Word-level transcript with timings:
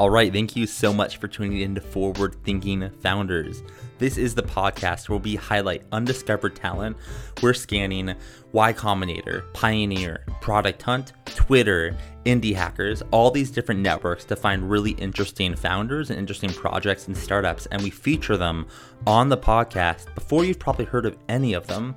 All 0.00 0.08
right, 0.08 0.32
thank 0.32 0.56
you 0.56 0.66
so 0.66 0.94
much 0.94 1.18
for 1.18 1.28
tuning 1.28 1.60
in 1.60 1.74
to 1.74 1.80
Forward 1.82 2.34
Thinking 2.42 2.88
Founders. 3.02 3.62
This 3.98 4.16
is 4.16 4.34
the 4.34 4.42
podcast 4.42 5.10
where 5.10 5.18
we 5.18 5.36
highlight 5.36 5.82
undiscovered 5.92 6.56
talent. 6.56 6.96
We're 7.42 7.52
scanning 7.52 8.14
Y 8.52 8.72
Combinator, 8.72 9.52
Pioneer, 9.52 10.24
Product 10.40 10.80
Hunt, 10.80 11.12
Twitter, 11.26 11.94
Indie 12.24 12.54
Hackers, 12.54 13.02
all 13.10 13.30
these 13.30 13.50
different 13.50 13.82
networks 13.82 14.24
to 14.24 14.36
find 14.36 14.70
really 14.70 14.92
interesting 14.92 15.54
founders 15.54 16.08
and 16.08 16.18
interesting 16.18 16.48
projects 16.48 17.06
and 17.06 17.14
startups, 17.14 17.66
and 17.66 17.82
we 17.82 17.90
feature 17.90 18.38
them 18.38 18.68
on 19.06 19.28
the 19.28 19.36
podcast 19.36 20.14
before 20.14 20.46
you've 20.46 20.58
probably 20.58 20.86
heard 20.86 21.04
of 21.04 21.18
any 21.28 21.52
of 21.52 21.66
them. 21.66 21.94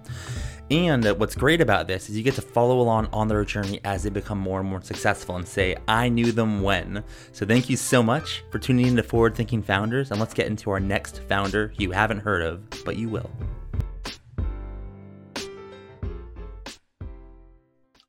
And 0.72 1.06
uh, 1.06 1.14
what's 1.16 1.36
great 1.36 1.60
about 1.60 1.88
this 1.88 2.10
is 2.10 2.16
you 2.16 2.24
get 2.24 2.36
to 2.36 2.42
follow 2.42 2.80
along 2.80 3.10
on 3.12 3.28
their 3.28 3.44
journey 3.44 3.82
as 3.84 4.04
they 4.04 4.10
become 4.10 4.40
more 4.40 4.62
and 4.62 4.70
more 4.70 4.82
successful 4.82 5.36
and 5.36 5.46
say, 5.46 5.76
I 5.90 6.08
knew 6.08 6.32
them 6.32 6.62
when. 6.62 7.04
So 7.34 7.46
thank 7.46 7.70
you 7.70 7.76
so 7.76 8.02
much 8.02 8.46
for 8.50 8.60
tuning 8.60 8.88
in 8.88 8.96
to 8.96 9.04
Forward 9.04 9.36
Thinking 9.36 9.62
Founders. 9.64 10.12
And 10.12 10.22
let's 10.22 10.34
get 10.34 10.48
into 10.48 10.72
our 10.72 10.80
next 10.80 11.22
founder 11.28 11.74
you 11.78 11.92
haven't 11.92 12.20
heard 12.20 12.42
of, 12.42 12.64
but 12.86 12.96
you 12.96 13.10
will. 13.10 13.30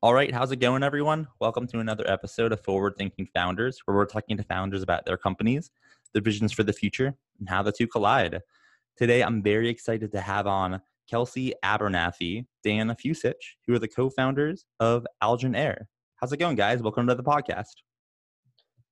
All 0.01 0.15
right, 0.15 0.33
how's 0.33 0.53
it 0.53 0.57
going, 0.57 0.85
everyone? 0.85 1.27
Welcome 1.41 1.67
to 1.69 1.81
another 1.81 2.09
episode 2.09 2.53
of 2.53 2.61
Forward 2.61 2.95
Thinking 2.97 3.27
Founders, 3.35 3.81
where 3.85 3.97
we're 3.97 4.07
talking 4.07 4.37
to 4.37 4.45
founders 4.45 4.83
about 4.83 5.05
their 5.07 5.17
companies, 5.17 5.73
their 6.13 6.23
visions 6.23 6.53
for 6.53 6.63
the 6.63 6.73
future, 6.73 7.17
and 7.41 7.49
how 7.49 7.65
the 7.65 7.73
two 7.73 7.89
collide. 7.89 8.43
Today, 8.97 9.23
I'm 9.23 9.43
very 9.43 9.69
excited 9.69 10.13
to 10.13 10.21
have 10.21 10.47
on 10.47 10.81
Kelsey 11.09 11.53
Abernathy, 11.65 12.47
Dan 12.63 12.89
Fucich, 12.91 13.35
who 13.67 13.75
are 13.75 13.79
the 13.79 13.89
co-founders 13.89 14.65
of 14.81 15.07
AlgenAir. 15.23 15.85
How's 16.17 16.33
it 16.33 16.39
going, 16.39 16.57
guys? 16.57 16.83
Welcome 16.83 17.07
to 17.09 17.15
the 17.15 17.23
podcast. 17.23 17.75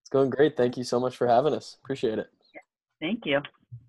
It's 0.02 0.10
going 0.10 0.30
great. 0.30 0.56
Thank 0.56 0.76
you 0.76 0.84
so 0.84 1.00
much 1.00 1.16
for 1.16 1.26
having 1.26 1.54
us. 1.54 1.78
Appreciate 1.82 2.18
it. 2.18 2.26
Thank 3.00 3.24
you. 3.24 3.40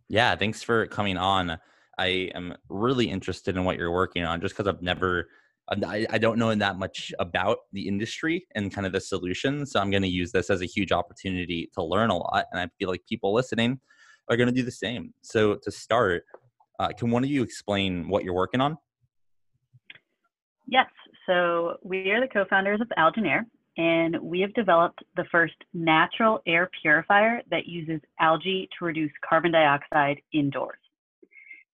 Yeah, 0.07 0.35
thanks 0.35 0.63
for 0.63 0.88
coming 0.88 1.17
on. 1.17 1.59
I 1.97 2.31
am 2.33 2.55
really 2.69 3.09
interested 3.09 3.57
in 3.57 3.65
what 3.65 3.77
you're 3.77 3.91
working 3.91 4.23
on 4.23 4.39
just 4.41 4.55
because 4.55 4.67
I've 4.67 4.81
never, 4.81 5.27
uh, 5.67 5.75
I, 5.85 6.05
I 6.09 6.17
don't 6.17 6.39
know 6.39 6.49
in 6.49 6.59
that 6.59 6.77
much 6.77 7.13
about 7.19 7.58
the 7.73 7.87
industry 7.87 8.47
and 8.55 8.73
kind 8.73 8.87
of 8.87 8.93
the 8.93 9.02
solutions. 9.02 9.71
So 9.71 9.80
I'm 9.80 9.91
going 9.91 10.03
to 10.03 10.09
use 10.09 10.31
this 10.31 10.49
as 10.49 10.61
a 10.61 10.65
huge 10.65 10.91
opportunity 10.91 11.69
to 11.73 11.83
learn 11.83 12.09
a 12.09 12.17
lot. 12.17 12.45
And 12.52 12.61
I 12.61 12.69
feel 12.80 12.89
like 12.89 13.02
people 13.08 13.33
listening 13.33 13.80
are 14.30 14.37
going 14.37 14.47
to 14.47 14.55
do 14.55 14.63
the 14.63 14.71
same. 14.71 15.13
So 15.21 15.55
to 15.55 15.71
start, 15.71 16.23
uh, 16.79 16.89
can 16.97 17.11
one 17.11 17.23
of 17.23 17.29
you 17.29 17.43
explain 17.43 18.07
what 18.07 18.23
you're 18.23 18.33
working 18.33 18.61
on? 18.61 18.77
Yes. 20.67 20.88
So 21.25 21.77
we 21.83 22.11
are 22.11 22.21
the 22.21 22.27
co-founders 22.27 22.81
of 22.81 22.88
AlgenAir, 22.97 23.41
and 23.77 24.19
we 24.21 24.41
have 24.41 24.53
developed 24.53 25.03
the 25.15 25.25
first 25.31 25.55
natural 25.73 26.41
air 26.45 26.69
purifier 26.81 27.41
that 27.49 27.65
uses 27.65 28.02
algae 28.19 28.69
to 28.77 28.85
reduce 28.85 29.11
carbon 29.27 29.52
dioxide 29.52 30.21
indoors. 30.33 30.80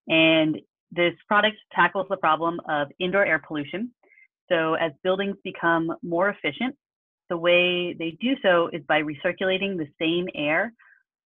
And 0.07 0.57
this 0.91 1.13
product 1.27 1.57
tackles 1.73 2.07
the 2.09 2.17
problem 2.17 2.59
of 2.67 2.87
indoor 2.99 3.25
air 3.25 3.41
pollution. 3.45 3.91
So 4.49 4.73
as 4.75 4.91
buildings 5.03 5.35
become 5.43 5.91
more 6.01 6.29
efficient, 6.29 6.75
the 7.29 7.37
way 7.37 7.93
they 7.93 8.17
do 8.19 8.35
so 8.41 8.69
is 8.73 8.81
by 8.87 9.01
recirculating 9.01 9.77
the 9.77 9.87
same 10.01 10.27
air 10.33 10.73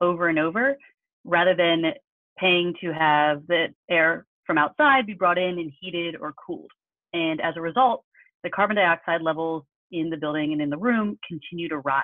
over 0.01 0.29
and 0.29 0.39
over 0.39 0.77
rather 1.25 1.55
than 1.55 1.93
paying 2.39 2.75
to 2.81 2.93
have 2.93 3.47
the 3.47 3.69
air 3.91 4.27
from 4.47 4.59
outside 4.59 5.07
be 5.07 5.15
brought 5.15 5.39
in 5.39 5.59
and 5.59 5.73
heated 5.81 6.17
or 6.21 6.33
cooled. 6.33 6.71
And 7.13 7.41
as 7.41 7.55
a 7.57 7.61
result, 7.61 8.05
the 8.43 8.51
carbon 8.51 8.77
dioxide 8.77 9.23
levels 9.23 9.65
in 9.93 10.11
the 10.11 10.17
building 10.17 10.53
and 10.53 10.63
in 10.63 10.71
the 10.71 10.79
room 10.79 11.19
continue 11.27 11.69
to 11.69 11.79
rise. 11.79 12.03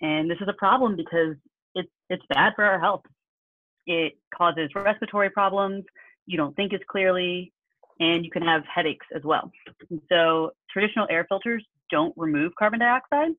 And 0.00 0.30
this 0.30 0.38
is 0.40 0.48
a 0.48 0.54
problem 0.54 0.96
because 0.96 1.36
it's, 1.74 1.88
it's 2.10 2.22
bad 2.28 2.52
for 2.56 2.64
our 2.64 2.80
health. 2.80 3.02
It 3.86 4.18
causes 4.36 4.70
respiratory 4.74 5.30
problems, 5.30 5.84
you 6.26 6.36
don't 6.36 6.56
think 6.56 6.74
as 6.74 6.80
clearly, 6.90 7.52
and 8.00 8.24
you 8.24 8.30
can 8.30 8.42
have 8.42 8.62
headaches 8.72 9.06
as 9.14 9.22
well. 9.22 9.50
And 9.90 10.00
so 10.10 10.50
traditional 10.70 11.06
air 11.10 11.24
filters 11.28 11.64
don't 11.90 12.12
remove 12.16 12.52
carbon 12.58 12.80
dioxide, 12.80 13.32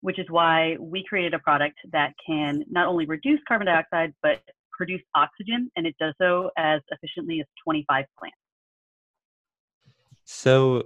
which 0.00 0.18
is 0.18 0.26
why 0.28 0.76
we 0.80 1.04
created 1.04 1.32
a 1.32 1.38
product 1.38 1.78
that 1.92 2.12
can 2.26 2.64
not 2.68 2.88
only 2.88 3.06
reduce 3.06 3.40
carbon 3.46 3.66
dioxide, 3.66 4.12
but 4.22 4.40
produce 4.76 5.02
oxygen, 5.14 5.70
and 5.76 5.86
it 5.86 5.94
does 5.98 6.14
so 6.20 6.50
as 6.56 6.80
efficiently 6.90 7.40
as 7.40 7.46
25 7.64 8.04
plants. 8.18 8.36
So, 10.24 10.84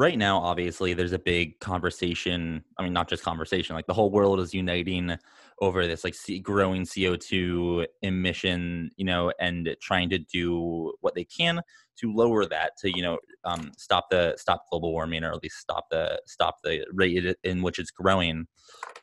right 0.00 0.16
now, 0.16 0.38
obviously, 0.38 0.94
there's 0.94 1.12
a 1.12 1.18
big 1.18 1.60
conversation. 1.60 2.64
I 2.78 2.82
mean, 2.82 2.94
not 2.94 3.06
just 3.06 3.22
conversation, 3.22 3.76
like 3.76 3.86
the 3.86 3.92
whole 3.92 4.10
world 4.10 4.40
is 4.40 4.54
uniting 4.54 5.14
over 5.60 5.86
this 5.86 6.04
like 6.04 6.16
growing 6.42 6.84
CO2 6.84 7.84
emission, 8.00 8.90
you 8.96 9.04
know, 9.04 9.30
and 9.38 9.76
trying 9.82 10.08
to 10.08 10.18
do 10.18 10.94
what 11.02 11.14
they 11.14 11.24
can 11.24 11.60
to 11.98 12.14
lower 12.14 12.46
that 12.46 12.78
to, 12.78 12.90
you 12.90 13.02
know, 13.02 13.18
um, 13.44 13.72
stop 13.76 14.08
the 14.08 14.34
stop 14.38 14.64
global 14.70 14.90
warming 14.90 15.22
or 15.22 15.32
at 15.32 15.42
least 15.42 15.58
stop 15.58 15.84
the 15.90 16.18
stop 16.24 16.56
the 16.64 16.82
rate 16.94 17.36
in 17.44 17.60
which 17.60 17.78
it's 17.78 17.90
growing. 17.90 18.46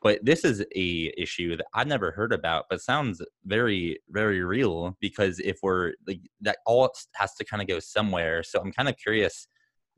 But 0.01 0.25
this 0.25 0.43
is 0.43 0.65
a 0.75 1.13
issue 1.15 1.57
that 1.57 1.67
I've 1.75 1.85
never 1.85 2.09
heard 2.09 2.33
about, 2.33 2.65
but 2.71 2.81
sounds 2.81 3.21
very 3.45 3.99
very 4.09 4.43
real 4.43 4.97
because 4.99 5.39
if 5.41 5.59
we're 5.61 5.93
like 6.07 6.21
that 6.41 6.57
all 6.65 6.91
has 7.13 7.35
to 7.35 7.45
kind 7.45 7.61
of 7.61 7.67
go 7.67 7.77
somewhere. 7.77 8.41
So 8.41 8.59
I'm 8.59 8.71
kind 8.71 8.89
of 8.89 8.97
curious 8.97 9.47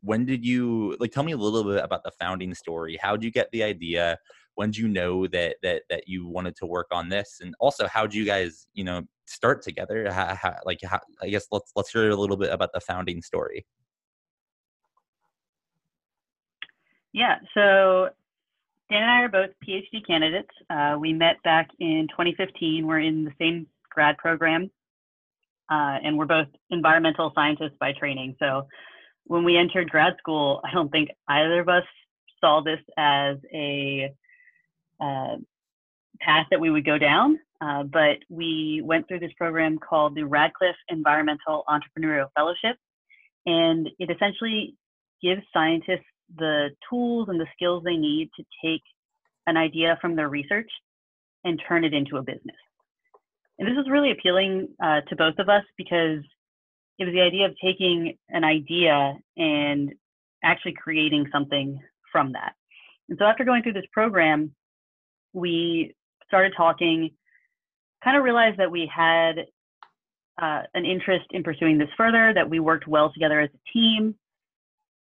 when 0.02 0.26
did 0.26 0.46
you 0.46 0.96
like 1.00 1.12
tell 1.12 1.24
me 1.24 1.34
a 1.34 1.38
little 1.38 1.64
bit 1.64 1.84
about 1.84 2.04
the 2.04 2.12
founding 2.12 2.54
story. 2.54 2.98
How 3.02 3.16
did 3.16 3.24
you 3.24 3.32
get 3.32 3.50
the 3.52 3.64
idea? 3.64 4.18
When 4.56 4.72
did 4.72 4.78
you 4.78 4.88
know 4.88 5.28
that 5.28 5.58
that 5.64 5.84
that 5.90 6.08
you 6.08 6.28
wanted 6.28 6.56
to 6.58 6.66
work 6.66 6.88
on 6.92 7.10
this? 7.10 7.40
And 7.42 7.54
also 7.60 7.88
how 7.88 8.04
did 8.04 8.14
you 8.14 8.26
guys 8.26 8.68
you 8.74 8.84
know 8.84 9.04
start 9.26 9.62
together? 9.62 10.12
How, 10.12 10.36
how, 10.36 10.56
like 10.66 10.80
how, 10.84 11.00
i 11.22 11.30
guess 11.30 11.48
let's 11.52 11.72
let's 11.76 11.92
hear 11.92 12.10
a 12.10 12.16
little 12.16 12.38
bit 12.38 12.52
about 12.52 12.72
the 12.74 12.80
founding 12.80 13.22
story. 13.22 13.66
Yeah 17.14 17.36
so 17.54 18.10
dan 18.90 19.02
and 19.04 19.12
i 19.12 19.22
are 19.22 19.30
both 19.30 19.50
phd 19.68 20.06
candidates. 20.08 20.50
Uh, 20.70 20.98
we 21.00 21.14
met 21.14 21.42
back 21.44 21.70
in 21.80 22.08
2015 22.12 22.88
we're 22.88 23.00
in 23.00 23.26
the 23.26 23.34
same 23.40 23.68
grad 23.92 24.18
program 24.18 24.70
uh, 25.70 25.98
and 26.04 26.18
we're 26.18 26.26
both 26.26 26.48
environmental 26.72 27.32
scientists 27.36 27.76
by 27.80 27.94
training. 27.94 28.36
So 28.40 28.68
when 29.30 29.44
we 29.44 29.58
entered 29.58 29.90
grad 29.90 30.14
school 30.20 30.62
i 30.66 30.72
don't 30.72 30.92
think 30.92 31.10
either 31.30 31.60
of 31.62 31.70
us 31.70 31.86
saw 32.42 32.62
this 32.62 32.80
as 32.98 33.38
a 33.54 34.12
uh, 35.02 35.36
path 36.22 36.48
that 36.52 36.60
we 36.60 36.70
would 36.70 36.86
go 36.86 36.98
down. 36.98 37.40
Uh, 37.62 37.84
but 37.84 38.18
we 38.30 38.82
went 38.84 39.08
through 39.08 39.20
this 39.20 39.34
program 39.38 39.78
called 39.78 40.16
the 40.16 40.24
Ratcliffe 40.24 40.76
Environmental 40.90 41.64
Entrepreneurial 41.68 42.28
Fellowship. 42.36 42.78
And 43.46 43.90
it 44.00 44.10
essentially 44.10 44.76
gives 45.22 45.42
scientists 45.54 46.06
the 46.38 46.70
tools 46.90 47.28
and 47.30 47.40
the 47.40 47.48
skills 47.54 47.84
they 47.84 47.98
need 47.98 48.30
to 48.38 48.44
take 48.64 48.84
an 49.48 49.58
idea 49.58 49.98
from 50.00 50.16
their 50.16 50.30
research 50.30 50.70
and 51.44 51.62
turn 51.68 51.84
it 51.84 51.94
into 51.94 52.18
a 52.18 52.22
business. 52.22 52.56
And 53.58 53.68
this 53.68 53.76
was 53.76 53.90
really 53.90 54.12
appealing 54.12 54.70
uh, 54.82 55.02
to 55.02 55.16
both 55.16 55.38
of 55.40 55.50
us 55.50 55.64
because 55.78 56.20
it 57.00 57.06
was 57.06 57.14
the 57.14 57.22
idea 57.22 57.46
of 57.46 57.56
taking 57.64 58.18
an 58.30 58.44
idea 58.44 59.18
and 59.38 59.94
actually 60.44 60.74
creating 60.74 61.28
something 61.32 61.80
from 62.12 62.34
that. 62.34 62.54
And 63.08 63.18
so 63.18 63.26
after 63.26 63.46
going 63.46 63.64
through 63.64 63.74
this 63.74 63.86
program, 63.92 64.54
we 65.34 65.96
started 66.28 66.54
talking, 66.56 67.12
kind 68.04 68.18
of 68.18 68.24
realized 68.24 68.60
that 68.60 68.70
we 68.70 68.90
had 68.94 69.46
uh, 70.42 70.64
an 70.74 70.86
interest 70.86 71.26
in 71.32 71.44
pursuing 71.44 71.78
this 71.78 71.90
further, 71.98 72.34
that 72.36 72.50
we 72.50 72.60
worked 72.60 72.88
well 72.88 73.12
together 73.12 73.40
as 73.40 73.50
a 73.54 73.72
team, 73.74 74.16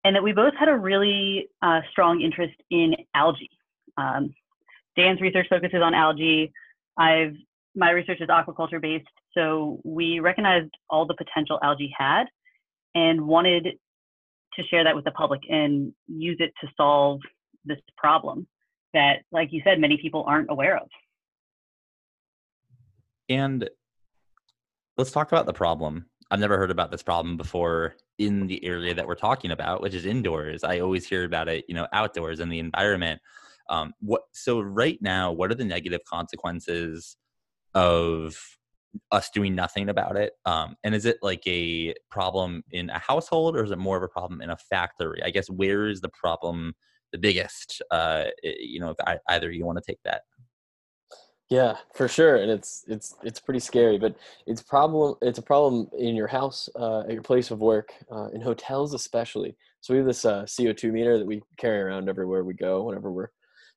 and 0.03 0.16
that 0.16 0.23
we 0.23 0.31
both 0.31 0.53
had 0.58 0.69
a 0.69 0.75
really 0.75 1.47
uh, 1.62 1.81
strong 1.91 2.22
interest 2.22 2.56
in 2.69 2.96
algae. 3.13 3.50
Um, 3.97 4.34
Dan's 4.97 5.22
research 5.22 5.47
focuses 5.50 5.82
on 5.84 5.94
algae. 5.94 6.52
I've 6.97 7.35
my 7.76 7.91
research 7.91 8.20
is 8.20 8.28
aquaculture 8.28 8.82
based, 8.82 9.08
so 9.36 9.80
we 9.84 10.20
recognized 10.20 10.72
all 10.90 11.06
the 11.06 11.16
potential 11.16 11.60
algae 11.64 11.94
had, 11.98 12.26
and 12.96 13.26
wanted 13.26 13.68
to 14.56 14.64
share 14.64 14.84
that 14.84 14.96
with 14.96 15.06
the 15.06 15.12
public 15.12 15.42
and 15.50 15.94
use 16.08 16.38
it 16.40 16.52
to 16.62 16.68
solve 16.76 17.20
this 17.64 17.80
problem 17.98 18.48
that, 18.94 19.20
like 19.32 19.50
you 19.52 19.62
said, 19.64 19.80
many 19.80 19.98
people 20.02 20.26
aren't 20.28 20.52
aware 20.52 20.78
of. 20.78 20.88
And 23.30 23.70
let's 24.98 25.12
talk 25.12 25.32
about 25.32 25.46
the 25.46 25.54
problem. 25.54 26.08
I've 26.30 26.40
never 26.40 26.58
heard 26.58 26.72
about 26.72 26.92
this 26.92 27.04
problem 27.04 27.38
before 27.38 27.96
in 28.18 28.48
the 28.48 28.64
area 28.64 28.94
that 28.94 29.08
we're 29.08 29.16
talking 29.16 29.52
about, 29.52 29.82
which 29.82 29.94
is 29.94 30.06
indoors. 30.06 30.64
I 30.64 30.80
always 30.80 31.08
hear 31.08 31.24
about 31.24 31.48
it, 31.48 31.66
you 31.68 31.76
know, 31.76 31.88
outdoors 31.94 32.40
in 32.40 32.50
the 32.50 32.60
environment. 32.60 33.22
Um, 33.70 33.94
what 34.02 34.24
so 34.34 34.60
right 34.60 34.98
now, 35.02 35.32
what 35.32 35.52
are 35.52 35.56
the 35.56 35.66
negative 35.66 36.02
consequences 36.06 37.16
of 37.74 38.38
us 39.11 39.29
doing 39.29 39.55
nothing 39.55 39.90
about 39.90 40.17
it? 40.17 40.34
Um, 40.46 40.76
and 40.84 40.93
is 40.96 41.05
it 41.05 41.17
like 41.22 41.43
a 41.47 41.93
problem 42.09 42.64
in 42.72 42.90
a 42.90 42.99
household, 42.99 43.55
or 43.55 43.64
is 43.64 43.72
it 43.72 43.78
more 43.78 43.97
of 43.97 44.03
a 44.03 44.08
problem 44.08 44.41
in 44.41 44.49
a 44.49 44.58
factory? 44.58 45.22
I 45.23 45.29
guess 45.29 45.49
where 45.49 45.88
is 45.88 46.02
the 46.02 46.09
problem 46.09 46.73
the 47.11 47.17
biggest? 47.17 47.82
Uh, 47.91 48.26
you 48.43 48.79
know, 48.79 48.91
if 48.91 48.97
I, 49.05 49.17
either 49.29 49.52
you 49.52 49.66
want 49.66 49.78
to 49.78 49.91
take 49.91 49.99
that. 50.03 50.22
Yeah, 51.49 51.76
for 51.93 52.08
sure, 52.08 52.38
and 52.38 52.49
it's 52.49 52.85
it's 52.88 53.14
it's 53.23 53.41
pretty 53.41 53.59
scary, 53.59 53.97
but 53.97 54.16
it's 54.47 54.61
problem 54.61 55.16
it's 55.22 55.37
a 55.37 55.41
problem 55.41 55.90
in 55.99 56.16
your 56.16 56.28
house, 56.28 56.70
uh, 56.79 57.02
at 57.02 57.11
your 57.11 57.22
place 57.22 57.52
of 57.52 57.59
work, 57.59 57.91
uh, 58.09 58.29
in 58.34 58.40
hotels 58.40 58.94
especially. 58.94 59.58
So 59.82 59.94
we 59.94 59.97
have 59.97 60.08
this 60.08 60.23
uh, 60.23 60.44
CO2 60.44 60.94
meter 60.94 61.17
that 61.17 61.28
we 61.28 61.41
carry 61.58 61.82
around 61.82 62.08
everywhere 62.08 62.46
we 62.46 62.53
go, 62.53 62.84
whenever 62.84 63.11
we're 63.11 63.32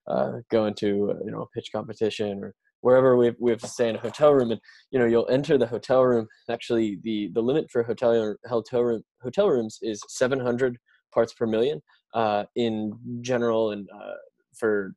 uh, 0.06 0.34
going 0.52 0.74
to 0.74 1.10
uh, 1.10 1.24
you 1.24 1.32
know 1.32 1.42
a 1.42 1.48
pitch 1.48 1.70
competition 1.72 2.44
or 2.44 2.54
wherever 2.84 3.16
we 3.16 3.32
we 3.40 3.50
have 3.50 3.60
to 3.60 3.68
stay 3.68 3.88
in 3.88 3.96
a 3.96 4.00
hotel 4.00 4.32
room, 4.32 4.50
and 4.50 4.60
you 4.90 4.98
know 4.98 5.06
you'll 5.06 5.28
enter 5.28 5.56
the 5.58 5.66
hotel 5.66 6.02
room. 6.04 6.26
Actually, 6.50 6.98
the 7.02 7.30
the 7.34 7.42
limit 7.42 7.70
for 7.70 7.82
hotel 7.82 8.36
hotel 8.46 8.82
room 8.82 9.02
hotel 9.22 9.48
rooms 9.48 9.78
is 9.82 10.00
700 10.08 10.76
parts 11.12 11.32
per 11.32 11.46
million 11.46 11.80
uh, 12.14 12.44
in 12.56 12.92
general, 13.20 13.72
and 13.72 13.88
uh, 13.90 14.14
for 14.58 14.94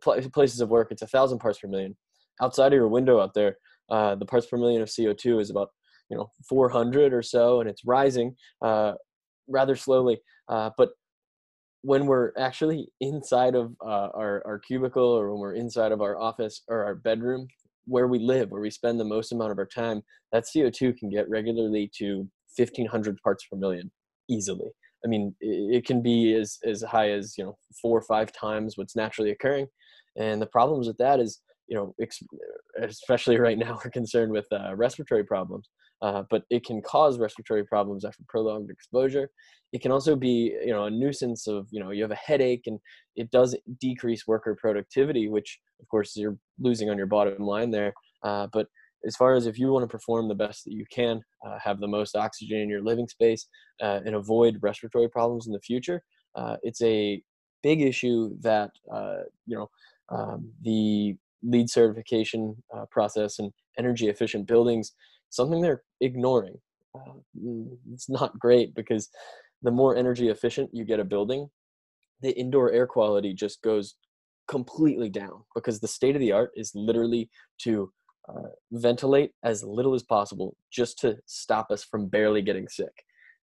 places 0.00 0.60
of 0.60 0.68
work, 0.68 0.88
it's 0.90 1.02
a 1.02 1.06
thousand 1.06 1.38
parts 1.38 1.58
per 1.60 1.68
million 1.68 1.96
outside 2.40 2.72
of 2.72 2.76
your 2.76 2.88
window 2.88 3.20
out 3.20 3.34
there, 3.34 3.56
uh, 3.90 4.14
the 4.14 4.26
parts 4.26 4.46
per 4.46 4.56
million 4.56 4.82
of 4.82 4.88
CO2 4.88 5.40
is 5.40 5.50
about 5.50 5.68
you 6.10 6.16
know 6.16 6.30
400 6.48 7.12
or 7.12 7.22
so, 7.22 7.60
and 7.60 7.68
it's 7.68 7.84
rising 7.84 8.34
uh, 8.62 8.92
rather 9.48 9.76
slowly. 9.76 10.20
Uh, 10.48 10.70
but 10.76 10.90
when 11.84 12.06
we're 12.06 12.32
actually 12.38 12.88
inside 13.02 13.54
of 13.54 13.74
uh, 13.84 14.08
our, 14.14 14.42
our 14.46 14.58
cubicle 14.58 15.04
or 15.04 15.30
when 15.30 15.38
we're 15.38 15.52
inside 15.52 15.92
of 15.92 16.00
our 16.00 16.18
office 16.18 16.62
or 16.68 16.82
our 16.82 16.94
bedroom 16.94 17.46
where 17.84 18.08
we 18.08 18.18
live, 18.18 18.50
where 18.50 18.62
we 18.62 18.70
spend 18.70 18.98
the 18.98 19.04
most 19.04 19.32
amount 19.32 19.52
of 19.52 19.58
our 19.58 19.66
time, 19.66 20.02
that 20.32 20.44
CO2 20.44 20.96
can 20.96 21.10
get 21.10 21.28
regularly 21.28 21.90
to 21.98 22.26
1500 22.56 23.18
parts 23.22 23.44
per 23.44 23.58
million 23.58 23.92
easily. 24.30 24.70
I 25.04 25.08
mean, 25.08 25.34
it 25.40 25.84
can 25.84 26.00
be 26.00 26.34
as, 26.34 26.56
as 26.64 26.80
high 26.80 27.10
as, 27.10 27.36
you 27.36 27.44
know, 27.44 27.58
four 27.82 27.98
or 27.98 28.02
five 28.02 28.32
times 28.32 28.78
what's 28.78 28.96
naturally 28.96 29.32
occurring. 29.32 29.66
And 30.16 30.40
the 30.40 30.46
problems 30.46 30.86
with 30.86 30.96
that 30.96 31.20
is 31.20 31.42
you 31.66 31.76
know, 31.76 31.94
especially 32.80 33.38
right 33.38 33.58
now, 33.58 33.78
we're 33.84 33.90
concerned 33.90 34.32
with 34.32 34.46
uh, 34.52 34.74
respiratory 34.74 35.24
problems. 35.24 35.68
Uh, 36.04 36.22
but 36.28 36.42
it 36.50 36.62
can 36.66 36.82
cause 36.82 37.18
respiratory 37.18 37.64
problems 37.64 38.04
after 38.04 38.22
prolonged 38.28 38.68
exposure. 38.70 39.26
It 39.72 39.80
can 39.80 39.90
also 39.90 40.14
be, 40.14 40.54
you 40.62 40.74
know, 40.74 40.84
a 40.84 40.90
nuisance 40.90 41.46
of, 41.46 41.66
you 41.70 41.80
know, 41.80 41.92
you 41.92 42.02
have 42.02 42.10
a 42.10 42.26
headache 42.28 42.64
and 42.66 42.78
it 43.16 43.30
does 43.30 43.56
decrease 43.80 44.26
worker 44.26 44.54
productivity, 44.60 45.28
which 45.28 45.58
of 45.80 45.88
course 45.88 46.14
you're 46.14 46.36
losing 46.60 46.90
on 46.90 46.98
your 46.98 47.06
bottom 47.06 47.46
line 47.54 47.70
there. 47.70 47.94
Uh, 48.22 48.46
but 48.52 48.66
as 49.06 49.16
far 49.16 49.32
as 49.34 49.46
if 49.46 49.58
you 49.58 49.72
want 49.72 49.82
to 49.82 49.96
perform 49.96 50.28
the 50.28 50.34
best 50.34 50.64
that 50.64 50.74
you 50.74 50.84
can, 50.92 51.22
uh, 51.46 51.58
have 51.66 51.80
the 51.80 51.88
most 51.88 52.16
oxygen 52.16 52.58
in 52.58 52.68
your 52.68 52.82
living 52.82 53.08
space, 53.08 53.46
uh, 53.82 54.00
and 54.04 54.14
avoid 54.14 54.58
respiratory 54.60 55.08
problems 55.08 55.46
in 55.46 55.54
the 55.54 55.60
future, 55.60 56.02
uh, 56.34 56.56
it's 56.62 56.82
a 56.82 57.22
big 57.62 57.80
issue 57.80 58.36
that 58.40 58.70
you 59.46 59.56
know 59.56 59.68
um, 60.10 60.52
the 60.62 61.16
LEED 61.42 61.70
certification 61.70 62.62
process 62.90 63.38
and 63.38 63.52
energy 63.78 64.08
efficient 64.08 64.46
buildings, 64.46 64.92
something 65.30 65.60
they're 65.60 65.82
ignoring. 66.00 66.56
Uh, 66.94 67.14
mm, 67.40 67.76
it's 67.92 68.08
not 68.08 68.38
great 68.38 68.74
because 68.74 69.08
the 69.62 69.70
more 69.70 69.96
energy 69.96 70.28
efficient 70.28 70.70
you 70.72 70.84
get 70.84 71.00
a 71.00 71.04
building, 71.04 71.48
the 72.20 72.38
indoor 72.38 72.70
air 72.70 72.86
quality 72.86 73.34
just 73.34 73.62
goes 73.62 73.96
completely 74.46 75.08
down 75.08 75.42
because 75.54 75.80
the 75.80 75.88
state 75.88 76.14
of 76.14 76.20
the 76.20 76.32
art 76.32 76.50
is 76.54 76.72
literally 76.74 77.30
to 77.58 77.90
uh, 78.28 78.48
ventilate 78.72 79.32
as 79.42 79.62
little 79.62 79.94
as 79.94 80.02
possible 80.02 80.56
just 80.72 80.98
to 80.98 81.16
stop 81.26 81.70
us 81.70 81.84
from 81.84 82.08
barely 82.08 82.42
getting 82.42 82.68
sick. 82.68 82.92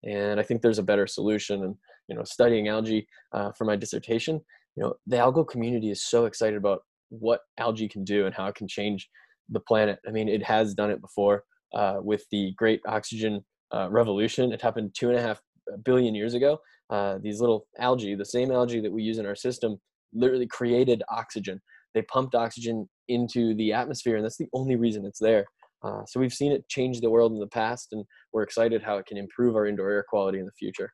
And 0.04 0.40
I 0.40 0.44
think 0.44 0.62
there's 0.62 0.80
a 0.80 0.84
better 0.84 1.08
solution. 1.08 1.64
And 1.64 1.76
you 2.08 2.16
know, 2.16 2.24
studying 2.24 2.68
algae 2.68 3.08
uh, 3.34 3.52
for 3.52 3.66
my 3.66 3.76
dissertation, 3.76 4.40
you 4.76 4.84
know, 4.84 4.94
the 5.08 5.18
algal 5.18 5.48
community 5.48 5.90
is 5.90 6.04
so 6.04 6.26
excited 6.26 6.58
about 6.58 6.82
what 7.10 7.42
algae 7.58 7.88
can 7.88 8.04
do 8.04 8.26
and 8.26 8.36
how 8.36 8.48
it 8.48 8.56
can 8.56 8.68
change 8.68 9.10
the 9.50 9.60
planet. 9.60 10.00
I 10.08 10.12
mean, 10.12 10.30
it 10.30 10.44
has 10.44 10.74
done 10.74 10.92
it 10.92 11.02
before 11.02 11.44
uh, 11.74 11.98
with 12.02 12.26
the 12.32 12.54
Great 12.58 12.82
Oxygen 12.88 13.44
uh, 13.74 13.90
Revolution. 13.90 14.52
It 14.52 14.62
happened 14.62 14.96
two 14.98 15.10
and 15.10 15.18
a 15.18 15.22
half 15.22 15.42
billion 15.84 16.16
years 16.16 16.34
ago. 16.34 16.60
Uh, 16.90 17.18
these 17.22 17.42
little 17.42 17.68
algae, 17.80 18.16
the 18.16 18.26
same 18.26 18.52
algae 18.52 18.80
that 18.80 18.92
we 18.92 19.04
use 19.04 19.18
in 19.18 19.26
our 19.26 19.36
system, 19.36 19.78
literally 20.14 20.48
created 20.48 21.04
oxygen. 21.10 21.62
They 21.94 22.02
pumped 22.04 22.36
oxygen 22.36 22.88
into 23.08 23.56
the 23.56 23.74
atmosphere, 23.74 24.16
and 24.16 24.24
that's 24.24 24.38
the 24.38 24.50
only 24.54 24.76
reason 24.76 25.06
it's 25.06 25.20
there. 25.20 25.46
Uh, 25.84 26.02
so 26.06 26.20
we've 26.20 26.34
seen 26.34 26.52
it 26.52 26.68
change 26.70 27.02
the 27.02 27.10
world 27.10 27.34
in 27.34 27.40
the 27.40 27.48
past, 27.48 27.90
and 27.92 28.06
we're 28.34 28.44
excited 28.44 28.82
how 28.82 28.98
it 28.98 29.06
can 29.06 29.18
improve 29.18 29.56
our 29.56 29.66
indoor 29.66 29.90
air 29.90 30.06
quality 30.08 30.40
in 30.40 30.46
the 30.46 30.52
future. 30.54 30.92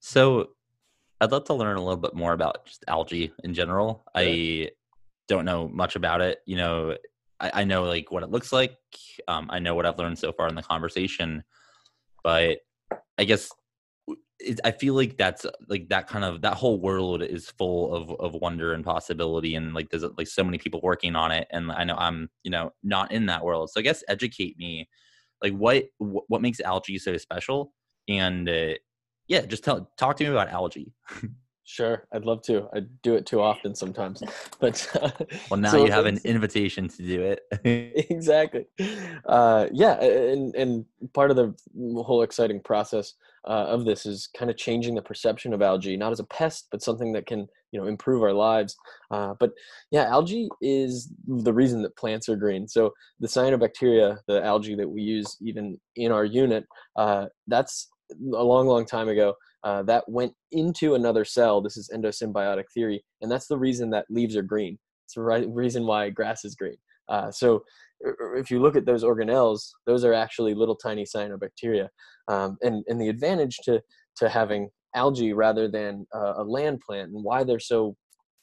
So 0.00 0.50
I'd 1.20 1.32
love 1.32 1.44
to 1.44 1.54
learn 1.54 1.76
a 1.76 1.80
little 1.80 1.96
bit 1.96 2.14
more 2.14 2.32
about 2.32 2.66
just 2.66 2.84
algae 2.88 3.32
in 3.42 3.54
general. 3.54 4.04
Yeah. 4.14 4.22
I 4.22 4.70
don't 5.28 5.44
know 5.44 5.68
much 5.68 5.96
about 5.96 6.20
it. 6.20 6.38
You 6.46 6.56
know, 6.56 6.96
I, 7.40 7.50
I 7.54 7.64
know 7.64 7.84
like 7.84 8.10
what 8.10 8.22
it 8.22 8.30
looks 8.30 8.52
like. 8.52 8.76
Um, 9.28 9.48
I 9.50 9.58
know 9.58 9.74
what 9.74 9.86
I've 9.86 9.98
learned 9.98 10.18
so 10.18 10.32
far 10.32 10.48
in 10.48 10.54
the 10.54 10.62
conversation, 10.62 11.44
but 12.22 12.58
I 13.18 13.24
guess 13.24 13.50
it, 14.38 14.60
I 14.64 14.70
feel 14.70 14.94
like 14.94 15.16
that's 15.16 15.46
like 15.68 15.88
that 15.88 16.06
kind 16.06 16.24
of 16.24 16.42
that 16.42 16.54
whole 16.54 16.80
world 16.80 17.22
is 17.22 17.50
full 17.50 17.94
of 17.94 18.10
of 18.20 18.34
wonder 18.34 18.72
and 18.72 18.84
possibility, 18.84 19.54
and 19.54 19.74
like 19.74 19.90
there's 19.90 20.04
like 20.16 20.28
so 20.28 20.44
many 20.44 20.58
people 20.58 20.80
working 20.82 21.16
on 21.16 21.32
it, 21.32 21.48
and 21.50 21.72
I 21.72 21.84
know 21.84 21.96
I'm 21.96 22.30
you 22.42 22.50
know 22.50 22.72
not 22.82 23.12
in 23.12 23.26
that 23.26 23.44
world. 23.44 23.70
So 23.70 23.80
I 23.80 23.82
guess 23.82 24.04
educate 24.08 24.58
me, 24.58 24.88
like 25.42 25.54
what 25.54 25.84
what 25.98 26.42
makes 26.42 26.60
algae 26.60 26.98
so 26.98 27.16
special, 27.16 27.72
and 28.08 28.48
uh, 28.48 28.74
yeah, 29.28 29.46
just 29.46 29.64
tell 29.64 29.90
talk 29.96 30.16
to 30.16 30.24
me 30.24 30.30
about 30.30 30.48
algae. 30.48 30.92
Sure, 31.68 32.06
I'd 32.14 32.24
love 32.24 32.42
to. 32.42 32.68
I 32.72 32.82
do 33.02 33.16
it 33.16 33.26
too 33.26 33.40
often 33.40 33.74
sometimes, 33.74 34.22
but 34.60 34.88
uh, 35.02 35.10
well, 35.50 35.58
now 35.58 35.72
so 35.72 35.84
you 35.84 35.90
have 35.90 36.06
an 36.06 36.20
invitation 36.24 36.86
to 36.86 37.02
do 37.02 37.22
it. 37.22 37.40
exactly. 38.08 38.66
Uh, 39.28 39.66
yeah, 39.72 40.00
and 40.00 40.54
and 40.54 40.84
part 41.12 41.32
of 41.32 41.36
the 41.36 41.52
whole 42.04 42.22
exciting 42.22 42.60
process 42.60 43.14
uh, 43.48 43.66
of 43.66 43.84
this 43.84 44.06
is 44.06 44.28
kind 44.38 44.48
of 44.48 44.56
changing 44.56 44.94
the 44.94 45.02
perception 45.02 45.52
of 45.52 45.60
algae, 45.60 45.96
not 45.96 46.12
as 46.12 46.20
a 46.20 46.24
pest, 46.24 46.68
but 46.70 46.82
something 46.82 47.12
that 47.14 47.26
can 47.26 47.48
you 47.72 47.80
know 47.80 47.88
improve 47.88 48.22
our 48.22 48.32
lives. 48.32 48.76
Uh, 49.10 49.34
but 49.40 49.50
yeah, 49.90 50.04
algae 50.04 50.48
is 50.62 51.12
the 51.26 51.52
reason 51.52 51.82
that 51.82 51.96
plants 51.96 52.28
are 52.28 52.36
green. 52.36 52.68
So 52.68 52.92
the 53.18 53.26
cyanobacteria, 53.26 54.18
the 54.28 54.40
algae 54.44 54.76
that 54.76 54.88
we 54.88 55.02
use 55.02 55.36
even 55.42 55.80
in 55.96 56.12
our 56.12 56.24
unit, 56.24 56.64
uh, 56.94 57.26
that's 57.48 57.88
a 58.12 58.42
long, 58.42 58.66
long 58.66 58.86
time 58.86 59.08
ago 59.08 59.34
uh, 59.64 59.82
that 59.84 60.04
went 60.08 60.32
into 60.52 60.94
another 60.94 61.24
cell. 61.24 61.60
This 61.60 61.76
is 61.76 61.90
endosymbiotic 61.94 62.64
theory, 62.72 63.04
and 63.20 63.30
that's 63.30 63.46
the 63.46 63.58
reason 63.58 63.90
that 63.90 64.06
leaves 64.10 64.36
are 64.36 64.42
green. 64.42 64.78
It's 65.06 65.14
the 65.14 65.22
right 65.22 65.46
reason 65.48 65.86
why 65.86 66.10
grass 66.10 66.44
is 66.44 66.54
green. 66.54 66.76
Uh, 67.08 67.30
so 67.30 67.62
if 68.36 68.50
you 68.50 68.60
look 68.60 68.76
at 68.76 68.86
those 68.86 69.04
organelles, 69.04 69.70
those 69.86 70.04
are 70.04 70.12
actually 70.12 70.54
little 70.54 70.76
tiny 70.76 71.04
cyanobacteria. 71.04 71.88
Um, 72.28 72.56
and, 72.62 72.84
and 72.88 73.00
the 73.00 73.08
advantage 73.08 73.56
to, 73.64 73.80
to 74.16 74.28
having 74.28 74.68
algae 74.94 75.32
rather 75.32 75.68
than 75.68 76.06
uh, 76.14 76.34
a 76.36 76.44
land 76.44 76.80
plant 76.80 77.12
and 77.12 77.22
why 77.22 77.44
they're 77.44 77.60
so 77.60 77.96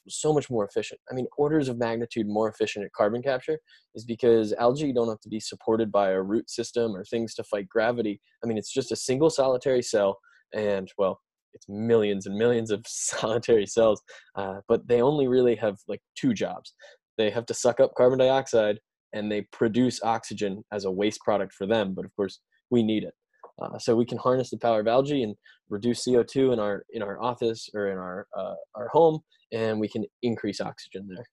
so 0.08 0.32
much 0.32 0.50
more 0.50 0.66
efficient. 0.66 1.00
I 1.10 1.14
mean, 1.14 1.26
orders 1.38 1.68
of 1.68 1.78
magnitude 1.78 2.26
more 2.26 2.48
efficient 2.48 2.84
at 2.84 2.92
carbon 2.92 3.22
capture 3.22 3.58
is 3.94 4.04
because 4.04 4.52
algae 4.54 4.92
don't 4.92 5.08
have 5.08 5.20
to 5.20 5.28
be 5.28 5.40
supported 5.40 5.90
by 5.90 6.10
a 6.10 6.22
root 6.22 6.50
system 6.50 6.94
or 6.94 7.04
things 7.04 7.34
to 7.34 7.44
fight 7.44 7.68
gravity. 7.68 8.20
I 8.42 8.46
mean, 8.46 8.58
it's 8.58 8.72
just 8.72 8.92
a 8.92 8.96
single 8.96 9.30
solitary 9.30 9.82
cell, 9.82 10.18
and 10.54 10.88
well, 10.98 11.20
it's 11.54 11.68
millions 11.68 12.26
and 12.26 12.36
millions 12.36 12.70
of 12.70 12.84
solitary 12.86 13.66
cells, 13.66 14.02
uh, 14.36 14.60
but 14.68 14.86
they 14.88 15.00
only 15.00 15.28
really 15.28 15.56
have 15.56 15.78
like 15.88 16.00
two 16.16 16.34
jobs. 16.34 16.74
They 17.16 17.30
have 17.30 17.46
to 17.46 17.54
suck 17.54 17.80
up 17.80 17.94
carbon 17.96 18.18
dioxide 18.18 18.80
and 19.12 19.30
they 19.30 19.42
produce 19.52 20.02
oxygen 20.02 20.64
as 20.72 20.84
a 20.84 20.90
waste 20.90 21.20
product 21.20 21.52
for 21.52 21.66
them, 21.66 21.94
but 21.94 22.04
of 22.04 22.14
course, 22.16 22.40
we 22.70 22.82
need 22.82 23.04
it. 23.04 23.14
Uh, 23.62 23.78
so 23.78 23.94
we 23.94 24.04
can 24.04 24.18
harness 24.18 24.50
the 24.50 24.58
power 24.58 24.80
of 24.80 24.88
algae 24.88 25.22
and 25.22 25.36
reduce 25.70 26.04
CO2 26.04 26.52
in 26.52 26.58
our 26.58 26.84
in 26.92 27.02
our 27.02 27.22
office 27.22 27.68
or 27.72 27.88
in 27.88 27.98
our 27.98 28.26
uh, 28.36 28.54
our 28.74 28.88
home, 28.88 29.20
and 29.54 29.80
we 29.80 29.88
can 29.88 30.04
increase 30.22 30.60
oxygen 30.60 31.08
there. 31.08 31.24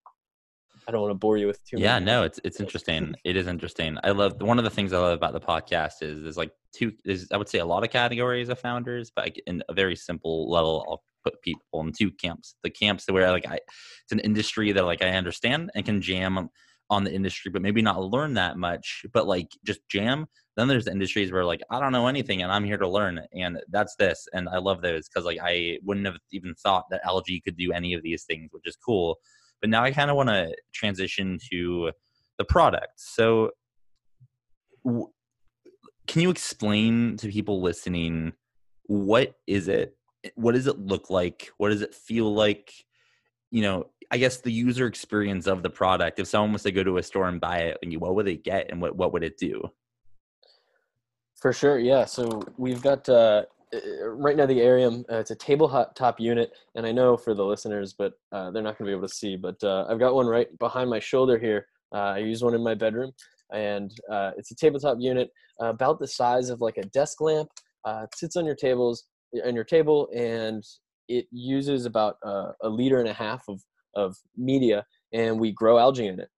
I 0.88 0.92
don't 0.92 1.02
want 1.02 1.12
to 1.12 1.18
bore 1.18 1.38
you 1.38 1.48
with 1.48 1.64
too. 1.66 1.78
Much. 1.78 1.84
Yeah, 1.84 2.00
no, 2.00 2.24
it's 2.24 2.40
it's 2.44 2.60
interesting. 2.60 3.14
it 3.24 3.36
is 3.36 3.48
interesting. 3.48 3.98
I 4.04 4.12
love 4.12 4.42
one 4.42 4.58
of 4.58 4.64
the 4.64 4.70
things 4.70 4.94
I 4.94 4.98
love 4.98 5.14
about 5.14 5.34
the 5.34 5.40
podcast 5.40 6.02
is 6.02 6.24
there's 6.24 6.38
like 6.38 6.52
two. 6.74 6.94
there's 7.04 7.32
I 7.32 7.38
would 7.38 7.50
say 7.50 7.60
a 7.60 7.66
lot 7.66 7.84
of 7.84 7.92
categories 7.92 8.50
of 8.50 8.60
founders, 8.60 9.12
but 9.16 9.36
in 9.46 9.64
a 9.70 9.74
very 9.74 9.96
simple 9.96 10.50
level, 10.50 10.86
I'll 10.90 11.04
put 11.24 11.42
people 11.42 11.82
in 11.82 11.92
two 11.92 12.12
camps. 12.12 12.56
The 12.64 12.70
camps 12.70 13.06
where 13.10 13.30
like 13.32 13.48
I, 13.48 13.56
it's 13.56 14.12
an 14.12 14.20
industry 14.20 14.72
that 14.72 14.86
like 14.86 15.04
I 15.04 15.10
understand 15.10 15.72
and 15.76 15.86
can 15.86 16.02
jam 16.02 16.50
on 16.90 17.04
the 17.04 17.14
industry, 17.14 17.52
but 17.52 17.62
maybe 17.62 17.82
not 17.82 18.02
learn 18.02 18.34
that 18.34 18.58
much, 18.58 19.06
but 19.14 19.28
like 19.28 19.50
just 19.64 19.82
jam. 19.90 20.28
Then 20.58 20.68
there's 20.68 20.88
industries 20.88 21.32
where 21.32 21.46
like 21.46 21.62
I 21.70 21.80
don't 21.80 21.94
know 21.94 22.08
anything 22.08 22.42
and 22.42 22.52
I'm 22.52 22.66
here 22.66 22.78
to 22.78 22.88
learn, 22.88 23.22
and 23.34 23.60
that's 23.70 23.96
this, 23.96 24.28
and 24.34 24.50
I 24.50 24.58
love 24.58 24.82
those 24.82 25.08
because 25.08 25.26
like 25.26 25.40
I 25.42 25.78
wouldn't 25.84 26.06
have 26.06 26.18
even 26.32 26.54
thought 26.56 26.86
that 26.92 27.06
algae 27.06 27.42
could 27.42 27.58
do 27.58 27.72
any 27.72 27.94
of 27.94 28.04
these 28.04 28.24
things, 28.24 28.50
which 28.52 28.68
is 28.68 28.76
cool. 28.76 29.18
But 29.62 29.70
now 29.70 29.84
I 29.84 29.92
kind 29.92 30.10
of 30.10 30.18
want 30.18 30.30
to 30.30 30.54
transition 30.74 31.38
to 31.52 31.92
the 32.38 32.46
product. 32.46 32.94
So, 32.98 33.52
w- 34.84 35.12
can 36.08 36.22
you 36.22 36.32
explain 36.32 37.16
to 37.18 37.30
people 37.30 37.62
listening 37.62 38.34
what 38.84 39.36
is 39.48 39.68
it? 39.68 39.96
What 40.36 40.54
does 40.54 40.68
it 40.68 40.80
look 40.80 41.10
like? 41.10 41.50
What 41.58 41.70
does 41.70 41.82
it 41.82 41.96
feel 41.96 42.34
like? 42.34 42.74
You 43.52 43.62
know, 43.62 43.86
I 44.12 44.18
guess 44.18 44.42
the 44.42 44.52
user 44.52 44.88
experience 44.88 45.48
of 45.48 45.64
the 45.64 45.70
product. 45.70 46.20
If 46.20 46.28
someone 46.28 46.52
was 46.52 46.64
to 46.64 46.72
go 46.72 46.84
to 46.84 46.98
a 46.98 47.04
store 47.04 47.28
and 47.30 47.40
buy 47.40 47.60
it, 47.60 47.78
what 48.00 48.16
would 48.16 48.28
they 48.28 48.36
get, 48.36 48.70
and 48.70 48.82
what 48.82 48.96
what 48.96 49.14
would 49.14 49.24
it 49.24 49.38
do? 49.38 49.62
For 51.42 51.52
sure, 51.52 51.80
yeah. 51.80 52.06
So 52.06 52.44
we've 52.58 52.82
got 52.84 53.10
uh, 53.10 53.44
uh 53.74 54.08
right 54.10 54.38
now 54.38 54.46
the 54.46 54.60
Arium. 54.60 55.04
Uh, 55.12 55.18
it's 55.18 55.32
a 55.32 55.36
tabletop 55.36 56.20
unit, 56.20 56.52
and 56.76 56.86
I 56.86 56.92
know 56.92 57.18
for 57.18 57.34
the 57.34 57.44
listeners, 57.44 57.96
but 57.98 58.14
uh, 58.32 58.52
they're 58.52 58.62
not 58.62 58.78
going 58.78 58.86
to 58.86 58.92
be 58.92 58.98
able 58.98 59.08
to 59.08 59.14
see. 59.14 59.36
But 59.36 59.62
uh, 59.64 59.88
I've 59.90 60.00
got 60.00 60.14
one 60.14 60.28
right 60.28 60.48
behind 60.60 60.90
my 60.90 61.00
shoulder 61.00 61.40
here. 61.40 61.66
Uh, 61.94 62.14
I 62.14 62.18
use 62.20 62.44
one 62.44 62.54
in 62.54 62.64
my 62.64 62.76
bedroom, 62.76 63.12
and 63.52 63.92
it's 64.38 64.52
a 64.52 64.56
tabletop 64.56 64.98
unit 65.00 65.30
about 65.60 66.00
the 66.00 66.08
size 66.08 66.50
of 66.50 66.62
like 66.62 66.78
a 66.78 66.84
desk 66.84 67.20
lamp. 67.22 67.50
it 67.88 68.16
sits 68.16 68.36
on 68.36 68.46
your 68.46 68.56
tables 68.56 69.06
on 69.44 69.56
your 69.56 69.64
table, 69.64 70.10
and 70.16 70.64
it 71.08 71.26
uses 71.32 71.88
about 71.88 72.18
a 72.24 72.70
liter 72.70 73.00
and 73.00 73.10
a 73.10 73.14
half 73.14 73.44
of 73.50 73.60
of 73.96 74.16
media, 74.38 74.86
and 75.12 75.40
we 75.40 75.52
grow 75.52 75.80
algae 75.80 76.06
in 76.06 76.20
it. 76.20 76.30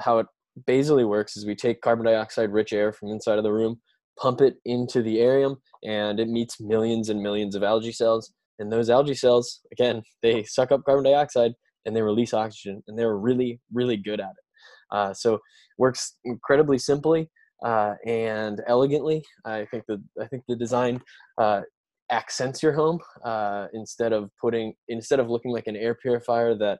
how 0.00 0.18
it 0.18 0.26
basically 0.66 1.04
works 1.04 1.38
is 1.38 1.46
we 1.46 1.54
take 1.54 1.80
carbon 1.80 2.04
dioxide 2.04 2.52
rich 2.52 2.74
air 2.74 2.92
from 2.92 3.08
inside 3.08 3.38
of 3.38 3.44
the 3.44 3.52
room 3.52 3.80
pump 4.20 4.40
it 4.40 4.56
into 4.64 5.02
the 5.02 5.16
arium 5.16 5.56
and 5.84 6.20
it 6.20 6.28
meets 6.28 6.60
millions 6.60 7.08
and 7.08 7.20
millions 7.20 7.54
of 7.54 7.62
algae 7.62 7.92
cells. 7.92 8.32
And 8.58 8.70
those 8.70 8.90
algae 8.90 9.14
cells 9.14 9.60
again 9.72 10.02
they 10.22 10.44
suck 10.44 10.72
up 10.72 10.84
carbon 10.84 11.04
dioxide 11.04 11.52
and 11.84 11.96
they 11.96 12.02
release 12.02 12.34
oxygen 12.34 12.82
and 12.86 12.98
they're 12.98 13.16
really 13.16 13.60
really 13.72 13.96
good 13.96 14.20
at 14.20 14.30
it. 14.30 14.96
Uh, 14.96 15.14
so 15.14 15.38
works 15.78 16.16
incredibly 16.24 16.78
simply 16.78 17.30
uh, 17.64 17.94
and 18.06 18.60
elegantly. 18.66 19.24
I 19.44 19.66
think 19.70 19.84
the 19.88 20.02
i 20.20 20.26
think 20.26 20.44
the 20.48 20.56
design 20.56 21.00
uh, 21.38 21.62
accents 22.10 22.62
your 22.62 22.72
home 22.72 22.98
uh, 23.24 23.66
instead 23.72 24.12
of 24.12 24.30
putting 24.40 24.74
instead 24.88 25.18
of 25.18 25.28
looking 25.28 25.50
like 25.50 25.66
an 25.66 25.76
air 25.76 25.94
purifier 25.94 26.54
that 26.56 26.78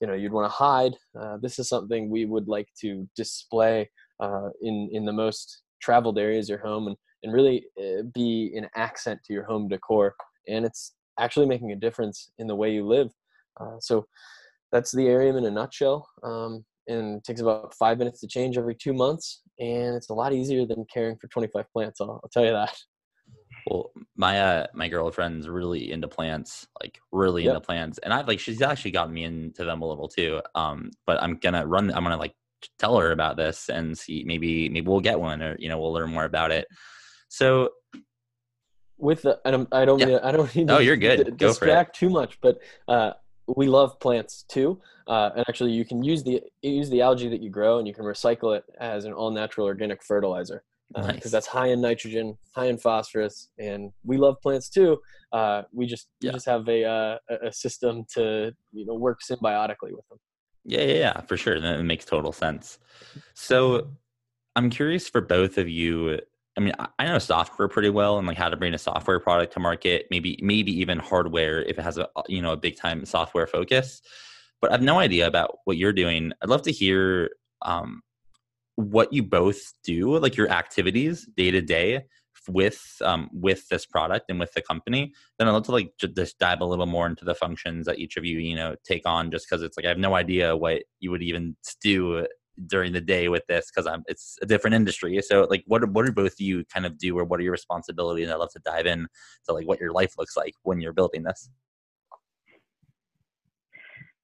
you 0.00 0.06
know 0.06 0.14
you'd 0.14 0.32
want 0.32 0.44
to 0.50 0.56
hide. 0.56 0.92
Uh, 1.18 1.36
this 1.40 1.58
is 1.58 1.68
something 1.68 2.10
we 2.10 2.26
would 2.26 2.48
like 2.48 2.68
to 2.80 3.08
display 3.16 3.90
uh, 4.20 4.48
in 4.62 4.88
in 4.92 5.04
the 5.04 5.12
most 5.12 5.62
traveled 5.84 6.18
areas 6.18 6.48
your 6.48 6.58
home 6.58 6.86
and, 6.88 6.96
and 7.22 7.32
really 7.32 7.66
eh, 7.78 8.02
be 8.14 8.52
an 8.56 8.68
accent 8.74 9.20
to 9.26 9.32
your 9.32 9.44
home 9.44 9.68
decor. 9.68 10.14
And 10.48 10.64
it's 10.64 10.94
actually 11.20 11.46
making 11.46 11.72
a 11.72 11.76
difference 11.76 12.30
in 12.38 12.46
the 12.46 12.56
way 12.56 12.72
you 12.72 12.86
live. 12.86 13.10
Uh, 13.60 13.76
so 13.80 14.06
that's 14.72 14.92
the 14.92 15.06
Arium 15.06 15.38
in 15.38 15.44
a 15.44 15.50
nutshell. 15.50 16.08
Um, 16.22 16.64
and 16.86 17.18
it 17.18 17.24
takes 17.24 17.40
about 17.40 17.74
five 17.74 17.98
minutes 17.98 18.20
to 18.20 18.26
change 18.26 18.58
every 18.58 18.74
two 18.74 18.92
months 18.92 19.42
and 19.58 19.94
it's 19.94 20.10
a 20.10 20.14
lot 20.14 20.32
easier 20.32 20.66
than 20.66 20.84
caring 20.92 21.16
for 21.16 21.28
25 21.28 21.64
plants 21.72 22.00
i'll, 22.00 22.20
I'll 22.22 22.30
tell 22.32 22.44
you 22.44 22.52
that. 22.52 22.76
Well 23.66 23.92
my 24.16 24.38
uh 24.40 24.66
my 24.74 24.88
girlfriend's 24.88 25.48
really 25.48 25.90
into 25.90 26.08
plants 26.08 26.66
like 26.82 27.00
really 27.12 27.44
yep. 27.44 27.54
into 27.54 27.66
plants. 27.66 27.98
And 28.02 28.12
i've 28.12 28.28
like 28.28 28.40
she's 28.40 28.60
actually 28.60 28.90
gotten 28.90 29.14
me 29.14 29.24
into 29.24 29.64
them 29.64 29.80
a 29.80 29.88
little 29.88 30.08
too. 30.08 30.42
Um 30.54 30.90
but 31.06 31.22
i'm 31.22 31.36
gonna 31.36 31.66
run 31.66 31.90
i'm 31.94 32.02
gonna 32.02 32.18
like 32.18 32.34
tell 32.78 32.98
her 32.98 33.12
about 33.12 33.36
this 33.36 33.68
and 33.68 33.96
see 33.96 34.24
maybe 34.26 34.68
maybe 34.68 34.86
we'll 34.86 35.00
get 35.00 35.20
one 35.20 35.42
or 35.42 35.56
you 35.58 35.68
know 35.68 35.78
we'll 35.78 35.92
learn 35.92 36.10
more 36.10 36.24
about 36.24 36.50
it. 36.50 36.66
So 37.28 37.70
with 38.98 39.22
the 39.22 39.40
I 39.44 39.50
don't 39.50 39.68
I 39.72 39.84
don't 39.84 40.00
yeah. 40.00 40.18
I 40.22 40.32
don't 40.32 40.54
need 40.54 40.68
to 40.68 40.76
oh, 40.76 40.78
you're 40.78 40.96
good. 40.96 41.24
D- 41.24 41.30
Go 41.32 41.48
distract 41.48 41.96
too 41.96 42.08
much, 42.08 42.38
but 42.40 42.58
uh, 42.88 43.12
we 43.46 43.66
love 43.66 43.98
plants 44.00 44.44
too. 44.48 44.80
Uh, 45.06 45.30
and 45.36 45.44
actually, 45.48 45.72
you 45.72 45.84
can 45.84 46.02
use 46.02 46.22
the 46.22 46.40
use 46.62 46.88
the 46.88 47.02
algae 47.02 47.28
that 47.28 47.42
you 47.42 47.50
grow, 47.50 47.78
and 47.78 47.86
you 47.86 47.94
can 47.94 48.04
recycle 48.04 48.56
it 48.56 48.64
as 48.80 49.04
an 49.04 49.12
all 49.12 49.30
natural 49.30 49.66
organic 49.66 50.02
fertilizer 50.02 50.64
because 50.88 51.08
uh, 51.08 51.12
nice. 51.12 51.30
that's 51.30 51.46
high 51.46 51.68
in 51.68 51.80
nitrogen, 51.80 52.38
high 52.54 52.66
in 52.66 52.78
phosphorus, 52.78 53.48
and 53.58 53.90
we 54.04 54.16
love 54.16 54.40
plants 54.40 54.68
too. 54.68 54.98
Uh, 55.32 55.62
we 55.72 55.86
just 55.86 56.08
yeah. 56.20 56.30
we 56.30 56.34
just 56.34 56.46
have 56.46 56.66
a 56.68 56.84
uh, 56.84 57.18
a 57.42 57.52
system 57.52 58.04
to 58.14 58.52
you 58.72 58.86
know 58.86 58.94
work 58.94 59.20
symbiotically 59.20 59.92
with 59.92 60.08
them. 60.08 60.18
Yeah, 60.64 60.82
yeah, 60.82 60.94
yeah, 60.94 61.20
for 61.22 61.36
sure. 61.36 61.60
That 61.60 61.82
makes 61.82 62.04
total 62.04 62.32
sense. 62.32 62.78
So 63.34 63.88
I'm 64.56 64.70
curious 64.70 65.08
for 65.08 65.20
both 65.20 65.58
of 65.58 65.68
you. 65.68 66.20
I 66.56 66.60
mean, 66.60 66.74
I 66.98 67.06
know 67.06 67.18
software 67.18 67.68
pretty 67.68 67.90
well 67.90 68.18
and 68.18 68.26
like 68.26 68.36
how 68.38 68.48
to 68.48 68.56
bring 68.56 68.74
a 68.74 68.78
software 68.78 69.20
product 69.20 69.52
to 69.54 69.60
market, 69.60 70.06
maybe 70.10 70.38
maybe 70.42 70.72
even 70.80 70.98
hardware 70.98 71.62
if 71.62 71.78
it 71.78 71.82
has 71.82 71.98
a 71.98 72.08
you 72.28 72.40
know 72.40 72.52
a 72.52 72.56
big 72.56 72.76
time 72.76 73.04
software 73.04 73.46
focus. 73.46 74.00
But 74.60 74.70
I 74.70 74.74
have 74.74 74.82
no 74.82 74.98
idea 74.98 75.26
about 75.26 75.58
what 75.64 75.76
you're 75.76 75.92
doing. 75.92 76.32
I'd 76.42 76.48
love 76.48 76.62
to 76.62 76.72
hear 76.72 77.30
um, 77.62 78.02
what 78.76 79.12
you 79.12 79.22
both 79.22 79.74
do, 79.84 80.16
like 80.18 80.36
your 80.36 80.50
activities 80.50 81.26
day 81.36 81.50
to 81.50 81.60
day, 81.60 82.06
with 82.48 82.96
um, 83.02 83.30
with 83.32 83.68
this 83.68 83.86
product 83.86 84.26
and 84.28 84.38
with 84.38 84.52
the 84.52 84.62
company, 84.62 85.12
then 85.38 85.48
I'd 85.48 85.52
love 85.52 85.64
to 85.64 85.72
like 85.72 85.92
just 85.98 86.38
dive 86.38 86.60
a 86.60 86.64
little 86.64 86.86
more 86.86 87.06
into 87.06 87.24
the 87.24 87.34
functions 87.34 87.86
that 87.86 87.98
each 87.98 88.16
of 88.16 88.24
you 88.24 88.38
you 88.38 88.56
know 88.56 88.76
take 88.84 89.02
on. 89.06 89.30
Just 89.30 89.46
because 89.48 89.62
it's 89.62 89.76
like 89.76 89.86
I 89.86 89.88
have 89.88 89.98
no 89.98 90.14
idea 90.14 90.56
what 90.56 90.84
you 91.00 91.10
would 91.10 91.22
even 91.22 91.56
do 91.82 92.26
during 92.66 92.92
the 92.92 93.00
day 93.00 93.28
with 93.28 93.46
this 93.48 93.70
because 93.70 93.86
I'm 93.86 94.04
it's 94.06 94.38
a 94.42 94.46
different 94.46 94.74
industry. 94.74 95.20
So 95.22 95.46
like 95.50 95.64
what 95.66 95.88
what 95.90 96.06
do 96.06 96.12
both 96.12 96.32
of 96.32 96.40
you 96.40 96.64
kind 96.66 96.86
of 96.86 96.98
do 96.98 97.18
or 97.18 97.24
what 97.24 97.40
are 97.40 97.42
your 97.42 97.52
responsibilities? 97.52 98.28
I'd 98.28 98.36
love 98.36 98.52
to 98.52 98.60
dive 98.60 98.86
in 98.86 99.06
to 99.46 99.52
like 99.52 99.66
what 99.66 99.80
your 99.80 99.92
life 99.92 100.14
looks 100.18 100.36
like 100.36 100.54
when 100.62 100.80
you're 100.80 100.92
building 100.92 101.22
this. 101.22 101.50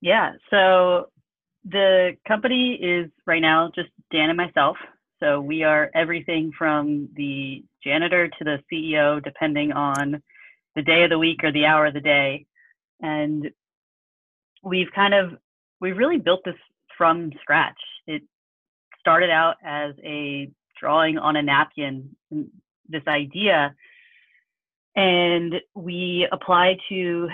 Yeah. 0.01 0.33
So 0.51 1.07
the 1.65 2.13
company 2.27 2.79
is 2.81 3.11
right 3.27 3.43
now 3.43 3.71
just 3.75 3.91
Dan 4.11 4.31
and 4.31 4.37
myself. 4.37 4.77
So 5.23 5.41
we 5.41 5.63
are 5.65 5.91
everything 5.95 6.51
from 6.57 7.09
the 7.15 7.63
janitor 7.85 8.29
to 8.29 8.45
the 8.45 8.59
CEO, 8.73 9.23
depending 9.23 9.71
on 9.73 10.23
the 10.75 10.83
day 10.83 11.05
of 11.05 11.11
the 11.11 11.19
week 11.19 11.45
or 11.45 11.53
the 11.53 11.67
hour 11.67 11.87
of 11.87 11.95
the 11.95 12.01
day. 12.01 12.47
And 13.03 13.51
we've 14.63 14.91
kind 14.95 15.13
of, 15.13 15.33
we've 15.81 15.99
really 15.99 16.17
built 16.17 16.41
this 16.45 16.55
from 16.97 17.33
scratch. 17.43 17.79
It 18.07 18.23
started 18.99 19.29
out 19.29 19.57
as 19.63 19.95
a 20.03 20.51
drawing 20.79 21.19
on 21.19 21.37
a 21.37 21.43
napkin, 21.43 22.17
this 22.89 23.03
idea. 23.07 23.75
And 24.97 25.55
we 25.75 26.27
applied 26.33 26.79
to 26.89 27.29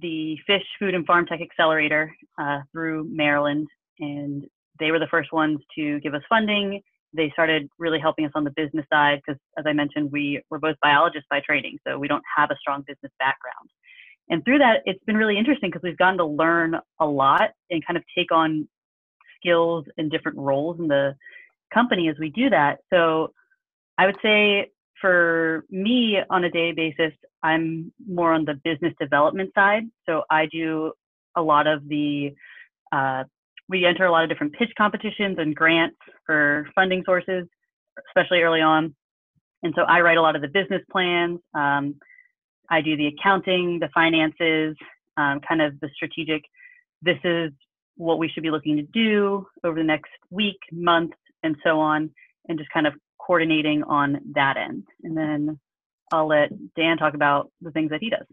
the 0.00 0.38
Fish 0.46 0.64
Food 0.78 0.94
and 0.94 1.04
Farm 1.04 1.26
Tech 1.26 1.40
Accelerator 1.42 2.14
uh, 2.38 2.60
through 2.72 3.08
Maryland, 3.10 3.68
and 3.98 4.46
they 4.78 4.90
were 4.90 4.98
the 4.98 5.06
first 5.10 5.32
ones 5.32 5.60
to 5.76 6.00
give 6.00 6.14
us 6.14 6.22
funding 6.28 6.80
they 7.12 7.30
started 7.30 7.68
really 7.78 7.98
helping 7.98 8.24
us 8.24 8.32
on 8.34 8.44
the 8.44 8.50
business 8.50 8.86
side 8.92 9.20
because, 9.24 9.40
as 9.58 9.64
I 9.66 9.72
mentioned, 9.72 10.12
we 10.12 10.42
were 10.50 10.58
both 10.58 10.76
biologists 10.82 11.26
by 11.30 11.40
training, 11.40 11.78
so 11.86 11.98
we 11.98 12.08
don't 12.08 12.22
have 12.36 12.50
a 12.50 12.56
strong 12.60 12.82
business 12.86 13.12
background. 13.18 13.68
And 14.28 14.44
through 14.44 14.58
that, 14.58 14.82
it's 14.84 15.02
been 15.04 15.16
really 15.16 15.36
interesting 15.36 15.70
because 15.70 15.82
we've 15.82 15.98
gotten 15.98 16.18
to 16.18 16.24
learn 16.24 16.76
a 17.00 17.06
lot 17.06 17.50
and 17.70 17.84
kind 17.84 17.96
of 17.96 18.04
take 18.16 18.30
on 18.30 18.68
skills 19.36 19.84
and 19.98 20.10
different 20.10 20.38
roles 20.38 20.78
in 20.78 20.86
the 20.86 21.16
company 21.74 22.08
as 22.08 22.16
we 22.18 22.30
do 22.30 22.50
that. 22.50 22.78
So 22.90 23.32
I 23.98 24.06
would 24.06 24.16
say 24.22 24.70
for 25.00 25.64
me 25.70 26.18
on 26.28 26.44
a 26.44 26.50
day 26.50 26.72
basis, 26.72 27.12
I'm 27.42 27.92
more 28.06 28.32
on 28.32 28.44
the 28.44 28.54
business 28.62 28.94
development 29.00 29.50
side. 29.54 29.84
So 30.06 30.22
I 30.30 30.46
do 30.46 30.92
a 31.36 31.42
lot 31.42 31.66
of 31.66 31.88
the 31.88 32.34
uh, 32.92 33.24
we 33.70 33.86
enter 33.86 34.04
a 34.04 34.10
lot 34.10 34.24
of 34.24 34.28
different 34.28 34.52
pitch 34.52 34.72
competitions 34.76 35.36
and 35.38 35.54
grants 35.54 35.96
for 36.26 36.68
funding 36.74 37.04
sources, 37.06 37.46
especially 38.08 38.42
early 38.42 38.60
on. 38.60 38.94
And 39.62 39.72
so 39.76 39.82
I 39.82 40.00
write 40.00 40.18
a 40.18 40.22
lot 40.22 40.34
of 40.34 40.42
the 40.42 40.48
business 40.48 40.82
plans. 40.90 41.38
Um, 41.54 41.94
I 42.68 42.80
do 42.80 42.96
the 42.96 43.06
accounting, 43.06 43.78
the 43.78 43.88
finances, 43.94 44.76
um, 45.16 45.40
kind 45.48 45.62
of 45.62 45.78
the 45.80 45.88
strategic. 45.94 46.42
This 47.00 47.18
is 47.22 47.52
what 47.96 48.18
we 48.18 48.28
should 48.28 48.42
be 48.42 48.50
looking 48.50 48.76
to 48.76 48.82
do 48.82 49.46
over 49.62 49.78
the 49.78 49.84
next 49.84 50.10
week, 50.30 50.58
month, 50.72 51.12
and 51.44 51.56
so 51.62 51.78
on, 51.78 52.10
and 52.48 52.58
just 52.58 52.70
kind 52.70 52.86
of 52.86 52.94
coordinating 53.24 53.84
on 53.84 54.20
that 54.34 54.56
end. 54.56 54.84
And 55.04 55.16
then 55.16 55.60
I'll 56.12 56.26
let 56.26 56.50
Dan 56.74 56.96
talk 56.96 57.14
about 57.14 57.52
the 57.60 57.70
things 57.70 57.90
that 57.90 58.00
he 58.00 58.10
does. 58.10 58.26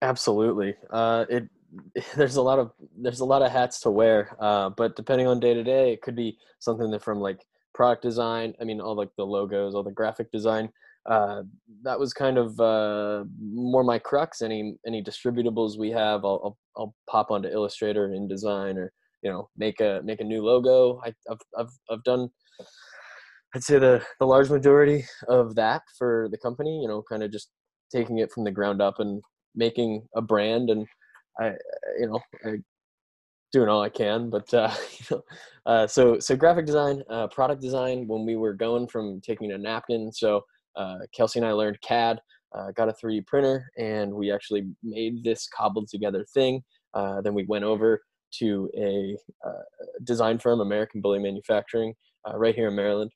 Absolutely. 0.00 0.76
Uh, 0.90 1.26
it 1.28 1.48
there's 2.16 2.36
a 2.36 2.42
lot 2.42 2.58
of 2.58 2.70
there's 2.98 3.20
a 3.20 3.24
lot 3.24 3.42
of 3.42 3.50
hats 3.50 3.80
to 3.80 3.90
wear 3.90 4.36
uh, 4.40 4.70
but 4.70 4.96
depending 4.96 5.26
on 5.26 5.40
day 5.40 5.54
to 5.54 5.62
day 5.62 5.92
it 5.92 6.02
could 6.02 6.16
be 6.16 6.36
something 6.58 6.90
that 6.90 7.02
from 7.02 7.20
like 7.20 7.44
product 7.74 8.02
design 8.02 8.54
i 8.60 8.64
mean 8.64 8.80
all 8.80 8.96
like 8.96 9.10
the 9.16 9.24
logos 9.24 9.74
all 9.74 9.82
the 9.82 9.90
graphic 9.90 10.30
design 10.32 10.70
uh, 11.08 11.42
that 11.84 12.00
was 12.00 12.12
kind 12.12 12.36
of 12.36 12.58
uh, 12.58 13.24
more 13.40 13.84
my 13.84 13.96
crux. 13.96 14.42
Any 14.42 14.74
any 14.84 15.04
distributables 15.04 15.78
we 15.78 15.90
have 15.92 16.24
I'll, 16.24 16.40
I'll, 16.42 16.58
I'll 16.76 16.94
pop 17.08 17.30
onto 17.30 17.48
illustrator 17.48 18.06
and 18.06 18.28
InDesign 18.28 18.76
or 18.76 18.92
you 19.22 19.30
know 19.30 19.48
make 19.56 19.80
a 19.80 20.00
make 20.04 20.20
a 20.20 20.24
new 20.24 20.42
logo. 20.42 21.00
I, 21.04 21.14
have 21.28 21.38
I've, 21.56 21.70
I've 21.88 22.02
done 22.02 22.28
i'd 23.54 23.62
say 23.62 23.78
the 23.78 24.02
the 24.18 24.26
large 24.26 24.50
majority 24.50 25.04
of 25.28 25.54
that 25.54 25.82
for 25.98 26.28
the 26.30 26.38
company 26.38 26.80
you 26.80 26.88
know 26.88 27.02
kind 27.08 27.22
of 27.22 27.30
just 27.30 27.50
taking 27.92 28.18
it 28.18 28.30
from 28.32 28.44
the 28.44 28.50
ground 28.50 28.82
up 28.82 28.98
and 28.98 29.22
making 29.54 30.06
a 30.16 30.20
brand 30.20 30.68
and 30.70 30.86
I, 31.38 31.52
you 31.98 32.06
know, 32.06 32.20
I, 32.44 32.56
doing 33.52 33.68
all 33.68 33.82
I 33.82 33.88
can, 33.88 34.30
but 34.30 34.52
uh, 34.52 34.72
you 34.98 35.06
know, 35.10 35.22
uh, 35.66 35.86
so 35.86 36.18
so 36.18 36.36
graphic 36.36 36.66
design, 36.66 37.02
uh, 37.10 37.28
product 37.28 37.60
design. 37.60 38.06
When 38.06 38.24
we 38.24 38.36
were 38.36 38.54
going 38.54 38.88
from 38.88 39.20
taking 39.20 39.52
a 39.52 39.58
napkin, 39.58 40.12
so 40.12 40.42
uh, 40.76 40.98
Kelsey 41.14 41.38
and 41.38 41.48
I 41.48 41.52
learned 41.52 41.80
CAD, 41.80 42.20
uh, 42.54 42.70
got 42.72 42.88
a 42.88 42.92
3D 42.92 43.26
printer, 43.26 43.70
and 43.78 44.12
we 44.12 44.32
actually 44.32 44.68
made 44.82 45.24
this 45.24 45.48
cobbled 45.48 45.88
together 45.88 46.24
thing. 46.34 46.62
Uh, 46.94 47.20
then 47.20 47.34
we 47.34 47.44
went 47.44 47.64
over 47.64 48.00
to 48.38 48.68
a 48.76 49.16
design 50.04 50.38
firm, 50.38 50.60
American 50.60 51.00
Bully 51.00 51.18
Manufacturing, 51.18 51.94
right 52.34 52.54
here 52.54 52.68
in 52.68 52.76
Maryland. 52.76 53.10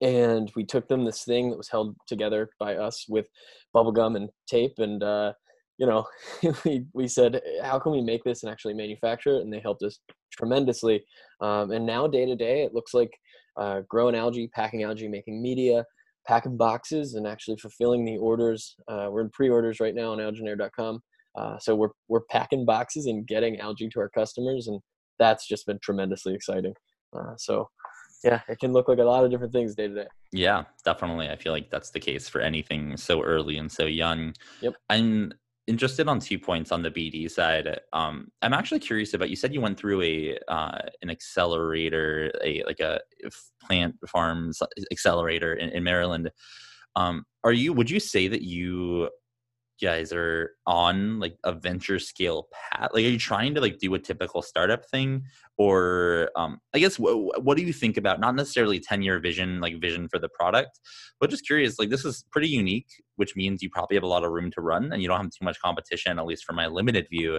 And 0.00 0.50
we 0.56 0.64
took 0.64 0.88
them 0.88 1.04
this 1.04 1.24
thing 1.24 1.50
that 1.50 1.56
was 1.56 1.68
held 1.68 1.96
together 2.06 2.50
by 2.58 2.76
us 2.76 3.06
with 3.08 3.28
bubblegum 3.74 4.16
and 4.16 4.28
tape. 4.48 4.74
And, 4.78 5.02
uh, 5.02 5.32
you 5.78 5.86
know, 5.86 6.06
we, 6.64 6.84
we 6.92 7.08
said, 7.08 7.40
how 7.62 7.78
can 7.78 7.92
we 7.92 8.00
make 8.00 8.22
this 8.24 8.42
and 8.42 8.52
actually 8.52 8.74
manufacture 8.74 9.36
it? 9.36 9.42
And 9.42 9.52
they 9.52 9.60
helped 9.60 9.82
us 9.82 9.98
tremendously. 10.32 11.04
Um, 11.40 11.70
and 11.70 11.86
now, 11.86 12.06
day 12.06 12.26
to 12.26 12.36
day, 12.36 12.62
it 12.62 12.74
looks 12.74 12.94
like 12.94 13.10
uh, 13.56 13.80
growing 13.88 14.14
algae, 14.14 14.50
packing 14.54 14.82
algae, 14.82 15.08
making 15.08 15.42
media, 15.42 15.84
packing 16.26 16.56
boxes, 16.56 17.14
and 17.14 17.26
actually 17.26 17.56
fulfilling 17.58 18.04
the 18.04 18.16
orders. 18.18 18.76
Uh, 18.88 19.08
we're 19.10 19.22
in 19.22 19.30
pre 19.30 19.48
orders 19.48 19.80
right 19.80 19.94
now 19.94 20.12
on 20.12 20.18
algenair.com. 20.18 21.00
Uh, 21.36 21.58
so 21.58 21.74
we're 21.74 21.88
we're 22.08 22.24
packing 22.30 22.64
boxes 22.64 23.06
and 23.06 23.26
getting 23.26 23.58
algae 23.58 23.88
to 23.88 24.00
our 24.00 24.10
customers, 24.10 24.68
and 24.68 24.80
that's 25.18 25.48
just 25.48 25.66
been 25.66 25.78
tremendously 25.82 26.34
exciting. 26.34 26.74
Uh, 27.16 27.34
so 27.36 27.68
yeah, 28.22 28.40
it 28.48 28.58
can 28.58 28.72
look 28.72 28.88
like 28.88 28.98
a 28.98 29.04
lot 29.04 29.24
of 29.24 29.30
different 29.30 29.52
things 29.52 29.74
day 29.74 29.88
to 29.88 29.94
day. 29.94 30.06
Yeah, 30.32 30.64
definitely. 30.84 31.28
I 31.28 31.36
feel 31.36 31.52
like 31.52 31.70
that's 31.70 31.90
the 31.90 32.00
case 32.00 32.28
for 32.28 32.40
anything 32.40 32.96
so 32.96 33.22
early 33.22 33.58
and 33.58 33.70
so 33.70 33.84
young. 33.84 34.34
Yep. 34.62 34.74
I'm 34.88 35.32
interested 35.66 36.08
on 36.08 36.20
two 36.20 36.38
points 36.38 36.72
on 36.72 36.82
the 36.82 36.90
BD 36.90 37.30
side. 37.30 37.80
Um, 37.92 38.28
I'm 38.42 38.52
actually 38.52 38.80
curious 38.80 39.14
about. 39.14 39.30
You 39.30 39.36
said 39.36 39.54
you 39.54 39.60
went 39.60 39.78
through 39.78 40.02
a 40.02 40.38
uh, 40.48 40.78
an 41.02 41.10
accelerator, 41.10 42.32
a 42.42 42.62
like 42.64 42.80
a 42.80 43.00
plant 43.62 43.96
farms 44.06 44.60
accelerator 44.90 45.54
in, 45.54 45.70
in 45.70 45.82
Maryland. 45.82 46.30
Um, 46.96 47.24
are 47.42 47.52
you? 47.52 47.72
Would 47.72 47.90
you 47.90 48.00
say 48.00 48.28
that 48.28 48.42
you 48.42 49.08
guys 49.80 50.12
are 50.12 50.52
on 50.66 51.20
like 51.20 51.36
a 51.44 51.52
venture 51.52 51.98
scale 51.98 52.48
path? 52.52 52.90
Like 52.92 53.04
are 53.04 53.08
you 53.08 53.18
trying 53.18 53.54
to 53.54 53.60
like 53.60 53.78
do 53.78 53.94
a 53.94 53.98
typical 53.98 54.42
startup 54.42 54.84
thing? 54.88 55.24
Or 55.56 56.30
um 56.34 56.58
i 56.74 56.80
guess 56.80 56.98
what, 56.98 57.44
what 57.44 57.56
do 57.56 57.62
you 57.62 57.72
think 57.72 57.96
about 57.96 58.18
not 58.18 58.34
necessarily 58.34 58.80
10 58.80 59.02
year 59.02 59.20
vision 59.20 59.60
like 59.60 59.80
vision 59.80 60.08
for 60.08 60.18
the 60.18 60.28
product 60.28 60.80
but 61.20 61.30
just 61.30 61.46
curious 61.46 61.78
like 61.78 61.90
this 61.90 62.04
is 62.04 62.24
pretty 62.32 62.48
unique 62.48 62.88
which 63.16 63.36
means 63.36 63.62
you 63.62 63.70
probably 63.70 63.96
have 63.96 64.02
a 64.02 64.08
lot 64.08 64.24
of 64.24 64.32
room 64.32 64.50
to 64.50 64.60
run 64.60 64.92
and 64.92 65.00
you 65.00 65.08
don't 65.08 65.20
have 65.20 65.30
too 65.30 65.44
much 65.44 65.60
competition 65.60 66.18
at 66.18 66.26
least 66.26 66.44
from 66.44 66.56
my 66.56 66.66
limited 66.66 67.06
view. 67.10 67.38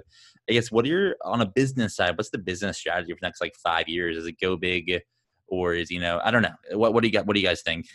I 0.49 0.53
guess 0.53 0.71
what 0.71 0.85
are 0.85 0.89
your 0.89 1.15
on 1.23 1.41
a 1.41 1.45
business 1.45 1.95
side 1.95 2.17
what's 2.17 2.29
the 2.29 2.37
business 2.37 2.77
strategy 2.77 3.11
for 3.11 3.19
next 3.21 3.41
like 3.41 3.55
five 3.61 3.87
years? 3.89 4.17
Is 4.17 4.25
it 4.25 4.39
go 4.39 4.55
big 4.55 5.01
or 5.47 5.73
is 5.73 5.91
you 5.91 5.99
know 5.99 6.19
i 6.23 6.31
don't 6.31 6.41
know. 6.41 6.55
What, 6.71 6.93
what 6.93 7.01
do 7.01 7.07
you 7.07 7.13
got 7.13 7.25
what 7.25 7.35
do 7.35 7.39
you 7.39 7.47
guys 7.47 7.61
think 7.61 7.87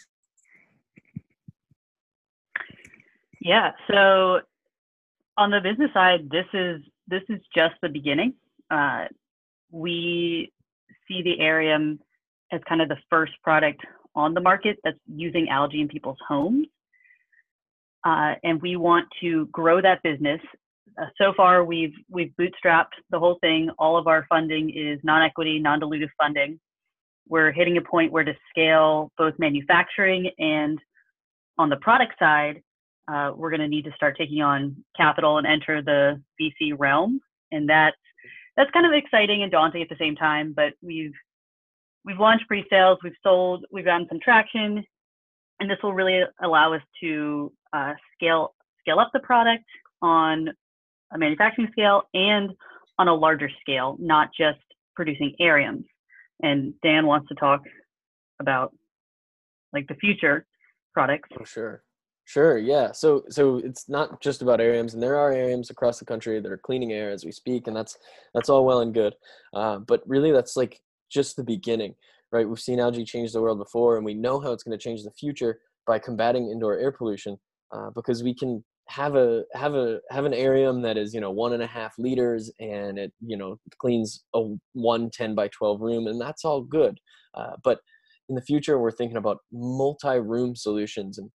Yeah. 3.40 3.72
So 3.90 4.40
on 5.36 5.50
the 5.50 5.60
business 5.60 5.90
side, 5.94 6.28
this 6.30 6.46
is 6.52 6.82
this 7.08 7.22
is 7.28 7.40
just 7.54 7.74
the 7.82 7.88
beginning. 7.88 8.34
Uh, 8.70 9.06
we 9.70 10.52
see 11.08 11.22
the 11.22 11.38
Arium 11.40 11.98
as 12.52 12.60
kind 12.68 12.82
of 12.82 12.88
the 12.88 12.98
first 13.08 13.32
product 13.42 13.80
on 14.14 14.34
the 14.34 14.40
market 14.40 14.78
that's 14.84 14.98
using 15.06 15.48
algae 15.48 15.80
in 15.80 15.88
people's 15.88 16.18
homes, 16.28 16.66
uh, 18.04 18.34
and 18.44 18.60
we 18.60 18.76
want 18.76 19.06
to 19.20 19.46
grow 19.46 19.80
that 19.80 20.02
business. 20.02 20.40
Uh, 21.00 21.06
so 21.16 21.32
far, 21.36 21.64
we've 21.64 21.94
we've 22.10 22.32
bootstrapped 22.38 22.94
the 23.10 23.18
whole 23.18 23.38
thing. 23.40 23.70
All 23.78 23.96
of 23.96 24.06
our 24.06 24.26
funding 24.28 24.70
is 24.70 25.00
non-equity, 25.02 25.58
non-dilutive 25.60 26.10
funding. 26.20 26.60
We're 27.28 27.52
hitting 27.52 27.76
a 27.78 27.82
point 27.82 28.12
where 28.12 28.24
to 28.24 28.34
scale 28.50 29.12
both 29.16 29.34
manufacturing 29.38 30.30
and 30.38 30.78
on 31.58 31.68
the 31.68 31.76
product 31.76 32.14
side, 32.18 32.62
uh, 33.10 33.32
we're 33.34 33.50
going 33.50 33.60
to 33.60 33.68
need 33.68 33.84
to 33.84 33.92
start 33.92 34.16
taking 34.16 34.42
on 34.42 34.76
capital 34.96 35.38
and 35.38 35.46
enter 35.46 35.82
the 35.82 36.22
VC 36.40 36.74
realm, 36.76 37.20
and 37.50 37.68
that's 37.68 37.96
that's 38.56 38.70
kind 38.72 38.86
of 38.86 38.92
exciting 38.92 39.42
and 39.42 39.50
daunting 39.50 39.82
at 39.82 39.88
the 39.88 39.96
same 39.98 40.14
time. 40.14 40.52
But 40.54 40.74
we've 40.82 41.14
we've 42.04 42.18
launched 42.18 42.46
pre-sales, 42.46 42.98
we've 43.02 43.12
sold, 43.22 43.64
we've 43.72 43.84
gotten 43.84 44.06
some 44.08 44.20
traction, 44.20 44.84
and 45.58 45.70
this 45.70 45.78
will 45.82 45.92
really 45.92 46.22
allow 46.42 46.72
us 46.74 46.82
to 47.02 47.52
uh, 47.72 47.94
scale 48.14 48.54
scale 48.80 48.98
up 48.98 49.10
the 49.12 49.20
product 49.20 49.64
on 50.02 50.48
a 51.12 51.18
manufacturing 51.18 51.68
scale 51.72 52.02
and 52.14 52.50
on 52.98 53.08
a 53.08 53.14
larger 53.14 53.50
scale, 53.60 53.96
not 53.98 54.28
just 54.38 54.60
producing 54.94 55.34
Ariums. 55.40 55.84
And 56.42 56.74
Dan 56.82 57.06
wants 57.06 57.28
to 57.28 57.34
talk 57.34 57.62
about 58.40 58.74
like 59.72 59.86
the 59.88 59.94
future 59.94 60.46
products. 60.94 61.28
For 61.36 61.46
sure. 61.46 61.82
Sure, 62.30 62.58
yeah. 62.58 62.92
So 62.92 63.24
so 63.28 63.56
it's 63.56 63.88
not 63.88 64.20
just 64.20 64.40
about 64.40 64.60
Ariums, 64.60 64.94
and 64.94 65.02
there 65.02 65.16
are 65.16 65.32
Ariums 65.32 65.70
across 65.70 65.98
the 65.98 66.04
country 66.04 66.38
that 66.38 66.52
are 66.52 66.56
cleaning 66.56 66.92
air 66.92 67.10
as 67.10 67.24
we 67.24 67.32
speak, 67.32 67.66
and 67.66 67.74
that's 67.74 67.98
that's 68.34 68.48
all 68.48 68.64
well 68.64 68.82
and 68.82 68.94
good. 68.94 69.14
Uh, 69.52 69.78
but 69.78 70.04
really, 70.06 70.30
that's 70.30 70.56
like 70.56 70.80
just 71.10 71.34
the 71.34 71.42
beginning, 71.42 71.92
right? 72.30 72.48
We've 72.48 72.60
seen 72.60 72.78
algae 72.78 73.04
change 73.04 73.32
the 73.32 73.42
world 73.42 73.58
before, 73.58 73.96
and 73.96 74.04
we 74.04 74.14
know 74.14 74.38
how 74.38 74.52
it's 74.52 74.62
going 74.62 74.78
to 74.78 74.82
change 74.82 75.02
the 75.02 75.10
future 75.10 75.58
by 75.88 75.98
combating 75.98 76.48
indoor 76.48 76.78
air 76.78 76.92
pollution, 76.92 77.36
uh, 77.72 77.90
because 77.96 78.22
we 78.22 78.32
can 78.32 78.62
have 78.86 79.16
a 79.16 79.42
have 79.54 79.74
a 79.74 79.98
have 80.10 80.24
an 80.24 80.32
Arium 80.32 80.84
that 80.84 80.96
is 80.96 81.12
you 81.12 81.20
know 81.20 81.32
one 81.32 81.52
and 81.52 81.64
a 81.64 81.66
half 81.66 81.94
liters, 81.98 82.48
and 82.60 82.96
it 82.96 83.12
you 83.26 83.36
know 83.36 83.58
cleans 83.78 84.22
a 84.36 84.54
one 84.74 85.10
10 85.10 85.34
by 85.34 85.48
12 85.48 85.80
room, 85.80 86.06
and 86.06 86.20
that's 86.20 86.44
all 86.44 86.60
good. 86.62 87.00
Uh, 87.34 87.56
but 87.64 87.80
in 88.28 88.36
the 88.36 88.42
future, 88.42 88.78
we're 88.78 88.92
thinking 88.92 89.16
about 89.16 89.38
multi-room 89.50 90.54
solutions 90.54 91.18
and 91.18 91.28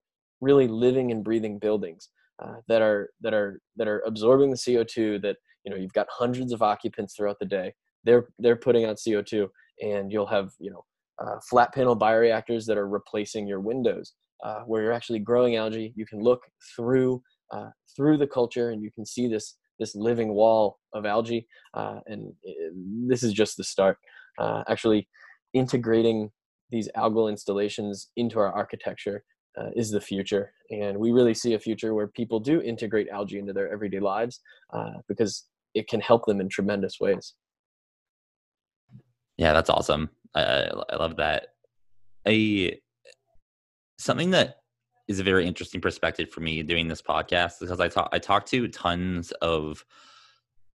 really 0.45 0.67
living 0.67 1.11
and 1.11 1.23
breathing 1.23 1.57
buildings 1.57 2.09
uh, 2.41 2.57
that 2.67 2.81
are 2.81 3.09
that 3.21 3.33
are 3.33 3.59
that 3.77 3.87
are 3.87 4.01
absorbing 4.05 4.51
the 4.51 4.57
CO2 4.57 5.21
that 5.21 5.37
you 5.63 5.71
know 5.71 5.77
you've 5.77 5.93
got 5.93 6.07
hundreds 6.11 6.53
of 6.53 6.61
occupants 6.61 7.15
throughout 7.15 7.37
the 7.39 7.45
day. 7.59 7.73
They're 8.03 8.27
they're 8.39 8.55
putting 8.67 8.85
out 8.85 8.97
CO2 8.97 9.47
and 9.81 10.11
you'll 10.11 10.33
have 10.37 10.51
you 10.59 10.71
know 10.71 10.83
uh, 11.23 11.39
flat 11.49 11.73
panel 11.73 11.97
bioreactors 11.97 12.65
that 12.67 12.77
are 12.77 12.87
replacing 12.87 13.47
your 13.47 13.59
windows 13.59 14.13
uh, 14.43 14.61
where 14.67 14.83
you're 14.83 14.99
actually 14.99 15.19
growing 15.19 15.55
algae. 15.55 15.93
You 15.95 16.05
can 16.05 16.21
look 16.21 16.41
through 16.75 17.21
uh, 17.51 17.69
through 17.95 18.17
the 18.17 18.27
culture 18.27 18.69
and 18.71 18.83
you 18.83 18.91
can 18.91 19.05
see 19.05 19.27
this 19.27 19.57
this 19.79 19.95
living 19.95 20.33
wall 20.33 20.77
of 20.93 21.05
algae 21.05 21.47
uh, 21.73 21.99
and 22.05 22.31
it, 22.43 22.73
this 23.09 23.23
is 23.23 23.33
just 23.33 23.57
the 23.57 23.63
start. 23.63 23.97
Uh, 24.37 24.63
actually 24.67 25.07
integrating 25.53 26.29
these 26.69 26.89
algal 26.97 27.29
installations 27.29 28.09
into 28.17 28.37
our 28.37 28.51
architecture 28.51 29.23
uh, 29.57 29.69
is 29.75 29.91
the 29.91 30.01
future. 30.01 30.53
And 30.69 30.97
we 30.97 31.11
really 31.11 31.33
see 31.33 31.53
a 31.53 31.59
future 31.59 31.93
where 31.93 32.07
people 32.07 32.39
do 32.39 32.61
integrate 32.61 33.09
algae 33.09 33.39
into 33.39 33.53
their 33.53 33.71
everyday 33.71 33.99
lives 33.99 34.41
uh, 34.73 34.93
because 35.07 35.45
it 35.73 35.87
can 35.87 36.01
help 36.01 36.25
them 36.25 36.41
in 36.41 36.49
tremendous 36.49 36.99
ways. 36.99 37.33
Yeah, 39.37 39.53
that's 39.53 39.69
awesome. 39.69 40.09
I, 40.33 40.69
I 40.89 40.95
love 40.95 41.17
that. 41.17 41.47
A 42.27 42.79
something 43.97 44.31
that 44.31 44.57
is 45.07 45.19
a 45.19 45.23
very 45.23 45.45
interesting 45.45 45.81
perspective 45.81 46.29
for 46.31 46.41
me 46.41 46.63
doing 46.63 46.87
this 46.87 47.01
podcast 47.01 47.59
because 47.59 47.79
I 47.79 47.87
talk 47.87 48.09
I 48.11 48.19
talk 48.19 48.45
to 48.47 48.67
tons 48.67 49.31
of 49.41 49.85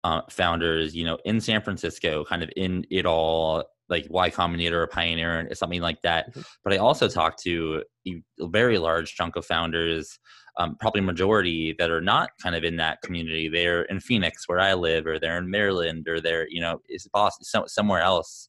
uh, 0.04 0.22
founders, 0.30 0.94
you 0.94 1.04
know, 1.04 1.18
in 1.24 1.40
San 1.40 1.60
Francisco, 1.60 2.24
kind 2.24 2.42
of 2.42 2.50
in 2.56 2.86
it 2.90 3.06
all, 3.06 3.64
like 3.90 4.07
Y 4.09 4.31
Combinator 4.31 4.74
or 4.74 4.87
Pioneer 4.87 5.48
or 5.50 5.55
something 5.55 5.81
like 5.81 6.00
that. 6.03 6.31
Mm-hmm. 6.31 6.40
But 6.64 6.72
I 6.72 6.76
also 6.76 7.09
talk 7.09 7.37
to 7.42 7.83
a 8.07 8.46
very 8.46 8.79
large 8.79 9.14
chunk 9.14 9.37
of 9.37 9.44
founders, 9.44 10.18
um, 10.59 10.76
probably 10.81 11.00
majority 11.00 11.74
that 11.79 11.90
are 11.90 12.00
not 12.00 12.31
kind 12.42 12.55
of 12.55 12.64
in 12.64 12.76
that 12.76 13.03
community. 13.03 13.48
They're 13.48 13.83
in 13.83 14.00
Phoenix, 14.00 14.48
where 14.48 14.61
I 14.61 14.74
live, 14.74 15.07
or 15.07 15.18
they're 15.18 15.38
in 15.38 15.50
Maryland, 15.50 16.07
or 16.09 16.20
they're 16.20 16.48
you 16.48 16.61
know 16.61 16.81
is 16.88 17.09
Boston 17.12 17.66
somewhere 17.66 18.00
else. 18.00 18.48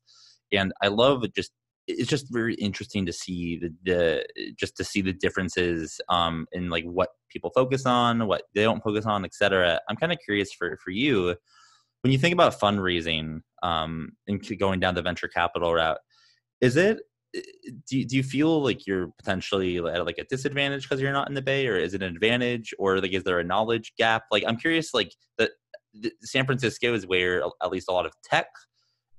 And 0.53 0.71
I 0.81 0.87
love 0.87 1.23
just 1.35 1.51
it's 1.87 2.09
just 2.09 2.27
very 2.31 2.53
interesting 2.55 3.05
to 3.05 3.13
see 3.13 3.59
the, 3.59 3.73
the 3.83 4.53
just 4.57 4.77
to 4.77 4.83
see 4.83 5.01
the 5.01 5.13
differences 5.13 5.99
um, 6.09 6.45
in 6.51 6.69
like 6.69 6.85
what 6.85 7.09
people 7.29 7.51
focus 7.55 7.85
on, 7.85 8.27
what 8.27 8.43
they 8.53 8.63
don't 8.63 8.83
focus 8.83 9.05
on, 9.05 9.25
etc. 9.25 9.79
I'm 9.89 9.95
kind 9.95 10.11
of 10.11 10.19
curious 10.23 10.53
for 10.53 10.77
for 10.83 10.91
you 10.91 11.35
when 12.01 12.11
you 12.11 12.17
think 12.17 12.33
about 12.33 12.59
fundraising 12.59 13.41
um, 13.63 14.11
and 14.27 14.43
going 14.59 14.79
down 14.79 14.95
the 14.95 15.01
venture 15.01 15.27
capital 15.27 15.73
route, 15.73 15.99
is 16.61 16.75
it 16.77 16.99
do 17.33 17.97
you, 17.97 18.05
do 18.05 18.17
you 18.17 18.23
feel 18.23 18.61
like 18.61 18.85
you're 18.85 19.07
potentially 19.17 19.77
at 19.77 20.05
like 20.05 20.17
a 20.17 20.25
disadvantage 20.25 20.83
because 20.83 21.01
you're 21.01 21.13
not 21.13 21.29
in 21.29 21.33
the 21.33 21.41
bay 21.41 21.67
or 21.67 21.77
is 21.77 21.93
it 21.93 22.03
an 22.03 22.13
advantage 22.13 22.73
or 22.77 22.99
like 22.99 23.13
is 23.13 23.23
there 23.23 23.39
a 23.39 23.43
knowledge 23.43 23.93
gap? 23.97 24.23
Like 24.31 24.43
i'm 24.47 24.57
curious 24.57 24.93
like 24.93 25.13
the, 25.37 25.49
the 25.93 26.11
san 26.21 26.45
francisco 26.45 26.93
is 26.93 27.07
where 27.07 27.43
at 27.61 27.71
least 27.71 27.87
a 27.89 27.93
lot 27.93 28.05
of 28.05 28.13
tech 28.23 28.47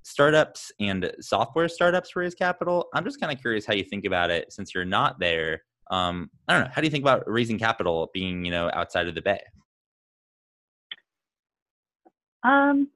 startups 0.03 0.73
and 0.81 1.11
software 1.21 1.69
startups 1.69 2.17
raise 2.17 2.35
capital. 2.35 2.87
I'm 2.93 3.05
just 3.05 3.21
kind 3.21 3.33
of 3.33 3.41
curious 3.41 3.65
how 3.65 3.75
you 3.75 3.85
think 3.85 4.05
about 4.05 4.31
it 4.31 4.53
since 4.53 4.75
you're 4.75 4.85
not 4.85 5.19
there. 5.21 5.63
Um, 5.91 6.31
i 6.49 6.55
don't 6.55 6.65
know 6.65 6.71
how 6.73 6.81
do 6.81 6.87
you 6.87 6.91
think 6.91 7.05
about 7.05 7.23
raising 7.27 7.59
capital 7.59 8.11
being 8.15 8.45
you 8.45 8.51
know 8.51 8.71
outside 8.73 9.09
of 9.09 9.15
the 9.15 9.21
bay 9.21 9.41
um, 12.43 12.89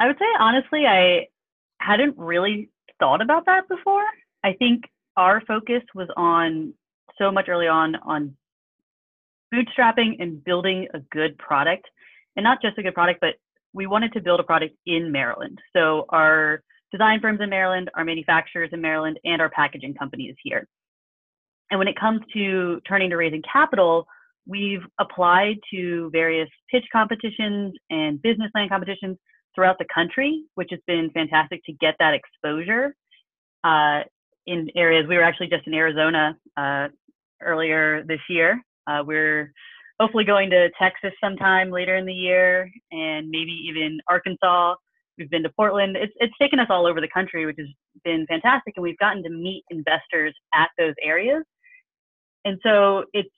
I 0.00 0.06
would 0.06 0.18
say 0.18 0.26
honestly, 0.38 0.86
I 0.86 1.28
hadn't 1.78 2.16
really 2.18 2.70
thought 2.98 3.20
about 3.20 3.46
that 3.46 3.68
before. 3.68 4.04
I 4.44 4.54
think 4.54 4.84
our 5.16 5.40
focus 5.42 5.82
was 5.94 6.08
on 6.16 6.74
so 7.18 7.30
much 7.30 7.48
early 7.48 7.68
on 7.68 7.96
on 7.96 8.36
bootstrapping 9.54 10.16
and 10.20 10.42
building 10.42 10.88
a 10.94 11.00
good 11.00 11.36
product, 11.38 11.86
and 12.36 12.44
not 12.44 12.62
just 12.62 12.78
a 12.78 12.82
good 12.82 12.94
product, 12.94 13.20
but 13.20 13.34
we 13.74 13.86
wanted 13.86 14.12
to 14.12 14.20
build 14.20 14.40
a 14.40 14.44
product 14.44 14.74
in 14.86 15.12
Maryland. 15.12 15.58
So 15.74 16.06
our 16.08 16.62
design 16.90 17.20
firms 17.20 17.40
in 17.40 17.50
Maryland, 17.50 17.90
our 17.94 18.04
manufacturers 18.04 18.70
in 18.72 18.80
Maryland, 18.80 19.18
and 19.24 19.40
our 19.40 19.50
packaging 19.50 19.94
company 19.94 20.24
is 20.24 20.36
here. 20.42 20.66
And 21.70 21.78
when 21.78 21.88
it 21.88 21.98
comes 21.98 22.20
to 22.34 22.80
turning 22.86 23.10
to 23.10 23.16
raising 23.16 23.42
capital, 23.50 24.06
we've 24.46 24.82
applied 25.00 25.56
to 25.72 26.10
various 26.12 26.48
pitch 26.70 26.84
competitions 26.92 27.74
and 27.90 28.20
business 28.22 28.50
plan 28.52 28.68
competitions 28.68 29.16
throughout 29.54 29.78
the 29.78 29.86
country, 29.94 30.44
which 30.54 30.68
has 30.70 30.80
been 30.86 31.10
fantastic 31.10 31.60
to 31.64 31.72
get 31.74 31.94
that 31.98 32.14
exposure 32.14 32.94
uh, 33.64 34.00
in 34.46 34.68
areas. 34.76 35.06
We 35.08 35.16
were 35.16 35.22
actually 35.22 35.48
just 35.48 35.66
in 35.66 35.74
Arizona 35.74 36.36
uh, 36.56 36.88
earlier 37.42 38.02
this 38.04 38.20
year. 38.28 38.60
Uh, 38.86 39.02
we're 39.06 39.52
hopefully 40.00 40.24
going 40.24 40.50
to 40.50 40.70
Texas 40.80 41.12
sometime 41.22 41.70
later 41.70 41.96
in 41.96 42.06
the 42.06 42.12
year, 42.12 42.70
and 42.90 43.28
maybe 43.28 43.52
even 43.68 44.00
Arkansas. 44.08 44.74
We've 45.18 45.30
been 45.30 45.42
to 45.42 45.50
Portland. 45.50 45.96
It's 45.96 46.12
it's 46.16 46.32
taken 46.40 46.58
us 46.58 46.68
all 46.70 46.86
over 46.86 47.00
the 47.00 47.08
country, 47.08 47.46
which 47.46 47.58
has 47.58 47.68
been 48.02 48.26
fantastic, 48.26 48.74
and 48.76 48.82
we've 48.82 48.98
gotten 48.98 49.22
to 49.22 49.30
meet 49.30 49.62
investors 49.70 50.34
at 50.54 50.70
those 50.78 50.94
areas. 51.02 51.44
And 52.44 52.58
so 52.64 53.04
it's 53.12 53.30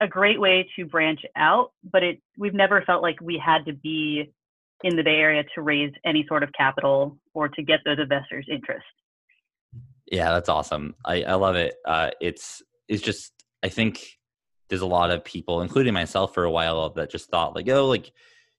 a 0.00 0.08
great 0.08 0.40
way 0.40 0.68
to 0.76 0.84
branch 0.84 1.20
out, 1.36 1.72
but 1.92 2.02
it 2.02 2.20
we've 2.36 2.54
never 2.54 2.82
felt 2.82 3.02
like 3.02 3.20
we 3.20 3.40
had 3.44 3.64
to 3.66 3.72
be 3.72 4.32
in 4.82 4.96
the 4.96 5.02
Bay 5.02 5.16
Area 5.16 5.44
to 5.54 5.62
raise 5.62 5.92
any 6.04 6.24
sort 6.28 6.42
of 6.42 6.50
capital 6.56 7.18
or 7.32 7.48
to 7.48 7.62
get 7.62 7.80
those 7.84 7.98
investors' 7.98 8.46
interest. 8.50 8.84
Yeah, 10.10 10.30
that's 10.32 10.48
awesome. 10.48 10.94
I, 11.04 11.22
I 11.22 11.34
love 11.34 11.56
it. 11.56 11.74
Uh, 11.86 12.10
it's 12.20 12.62
it's 12.88 13.02
just 13.02 13.32
I 13.62 13.68
think 13.68 14.06
there's 14.68 14.82
a 14.82 14.86
lot 14.86 15.10
of 15.10 15.24
people, 15.24 15.62
including 15.62 15.94
myself 15.94 16.34
for 16.34 16.44
a 16.44 16.50
while, 16.50 16.90
that 16.90 17.10
just 17.10 17.30
thought 17.30 17.54
like, 17.54 17.68
oh, 17.68 17.86
like 17.86 18.12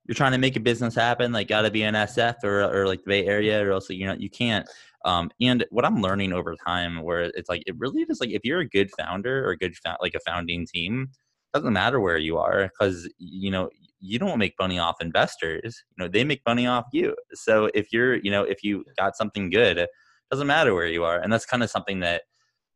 you're 0.07 0.15
trying 0.15 0.31
to 0.31 0.37
make 0.37 0.55
a 0.55 0.59
business 0.59 0.95
happen, 0.95 1.31
like 1.31 1.47
got 1.47 1.61
to 1.61 1.71
be 1.71 1.83
an 1.83 1.95
SF 1.95 2.43
or 2.43 2.63
or 2.63 2.87
like 2.87 3.03
the 3.03 3.09
Bay 3.09 3.25
Area, 3.25 3.63
or 3.65 3.71
else 3.71 3.89
you 3.89 4.07
know 4.07 4.15
you 4.17 4.29
can't. 4.29 4.67
Um, 5.03 5.29
and 5.39 5.63
what 5.69 5.85
I'm 5.85 6.01
learning 6.01 6.33
over 6.33 6.55
time, 6.65 7.03
where 7.03 7.21
it's 7.35 7.49
like 7.49 7.63
it 7.67 7.75
really 7.77 8.01
is 8.09 8.19
like 8.19 8.31
if 8.31 8.41
you're 8.43 8.61
a 8.61 8.67
good 8.67 8.89
founder 8.97 9.45
or 9.47 9.51
a 9.51 9.57
good 9.57 9.75
like 10.01 10.15
a 10.15 10.19
founding 10.19 10.65
team, 10.65 11.09
doesn't 11.55 11.73
matter 11.73 11.99
where 11.99 12.17
you 12.17 12.37
are 12.37 12.63
because 12.63 13.09
you 13.17 13.49
know 13.51 13.69
you 13.99 14.19
don't 14.19 14.37
make 14.37 14.53
money 14.59 14.77
off 14.77 14.95
investors 15.01 15.83
you 15.89 16.03
know 16.03 16.07
they 16.07 16.23
make 16.23 16.41
money 16.45 16.67
off 16.67 16.85
you. 16.91 17.15
So 17.33 17.69
if 17.73 17.91
you're 17.91 18.15
you 18.15 18.31
know 18.31 18.43
if 18.43 18.63
you 18.63 18.83
got 18.97 19.15
something 19.15 19.49
good 19.49 19.77
it 19.77 19.89
doesn't 20.31 20.47
matter 20.47 20.73
where 20.73 20.87
you 20.87 21.03
are 21.03 21.19
and 21.19 21.31
that's 21.31 21.45
kind 21.45 21.63
of 21.63 21.69
something 21.69 21.99
that 21.99 22.23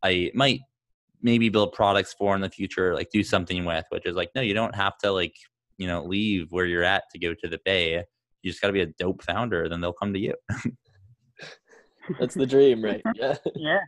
i 0.03 0.31
might 0.35 0.61
maybe 1.21 1.49
build 1.49 1.73
products 1.73 2.13
for 2.13 2.35
in 2.35 2.41
the 2.41 2.49
future 2.49 2.93
like 2.93 3.09
do 3.11 3.23
something 3.23 3.65
with 3.65 3.85
which 3.89 4.05
is 4.05 4.15
like 4.15 4.29
no 4.35 4.41
you 4.41 4.53
don't 4.53 4.75
have 4.75 4.97
to 4.97 5.11
like 5.11 5.33
you 5.79 5.87
know 5.87 6.03
leave 6.03 6.51
where 6.51 6.67
you're 6.67 6.83
at 6.83 7.03
to 7.11 7.17
go 7.17 7.33
to 7.33 7.47
the 7.47 7.59
bay. 7.65 8.03
You 8.43 8.51
just 8.51 8.61
got 8.61 8.67
to 8.67 8.73
be 8.73 8.81
a 8.81 8.85
dope 8.85 9.23
founder 9.23 9.67
then 9.67 9.81
they'll 9.81 9.93
come 9.93 10.13
to 10.13 10.19
you. 10.19 10.35
That's 12.19 12.35
the 12.35 12.45
dream 12.45 12.83
right? 12.83 13.01
Yeah. 13.15 13.35
Yeah. 13.55 13.79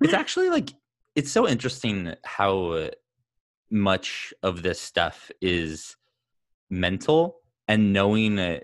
It's 0.00 0.14
actually 0.14 0.50
like 0.50 0.70
it's 1.16 1.32
so 1.32 1.48
interesting 1.48 2.14
how 2.24 2.90
much 3.70 4.32
of 4.42 4.62
this 4.62 4.80
stuff 4.80 5.30
is 5.40 5.96
mental 6.70 7.36
and 7.68 7.92
knowing 7.92 8.60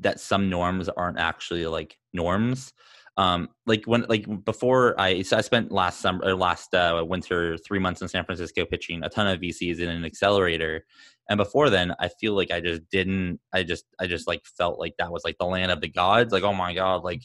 that 0.00 0.20
some 0.20 0.48
norms 0.48 0.88
aren't 0.88 1.18
actually 1.18 1.66
like 1.66 1.98
norms. 2.12 2.72
Um 3.16 3.48
like 3.66 3.84
when 3.84 4.06
like 4.08 4.26
before 4.44 4.98
i 4.98 5.22
so 5.22 5.36
i 5.36 5.40
spent 5.40 5.72
last 5.72 6.00
summer 6.00 6.24
or 6.24 6.34
last 6.36 6.72
uh, 6.72 7.04
winter 7.06 7.58
three 7.58 7.80
months 7.80 8.00
in 8.00 8.06
san 8.06 8.24
francisco 8.24 8.64
pitching 8.64 9.02
a 9.02 9.08
ton 9.08 9.26
of 9.26 9.40
vcs 9.40 9.80
in 9.80 9.88
an 9.88 10.04
accelerator. 10.04 10.84
And 11.28 11.36
before 11.36 11.68
then 11.68 11.94
i 11.98 12.08
feel 12.08 12.34
like 12.34 12.52
i 12.52 12.60
just 12.60 12.88
didn't 12.90 13.40
i 13.52 13.64
just 13.64 13.84
i 13.98 14.06
just 14.06 14.28
like 14.28 14.46
felt 14.46 14.78
like 14.78 14.94
that 14.98 15.10
was 15.12 15.24
like 15.24 15.36
the 15.38 15.46
land 15.46 15.72
of 15.72 15.80
the 15.80 15.88
gods. 15.88 16.32
Like 16.32 16.44
oh 16.44 16.54
my 16.54 16.72
god 16.74 17.02
like 17.02 17.22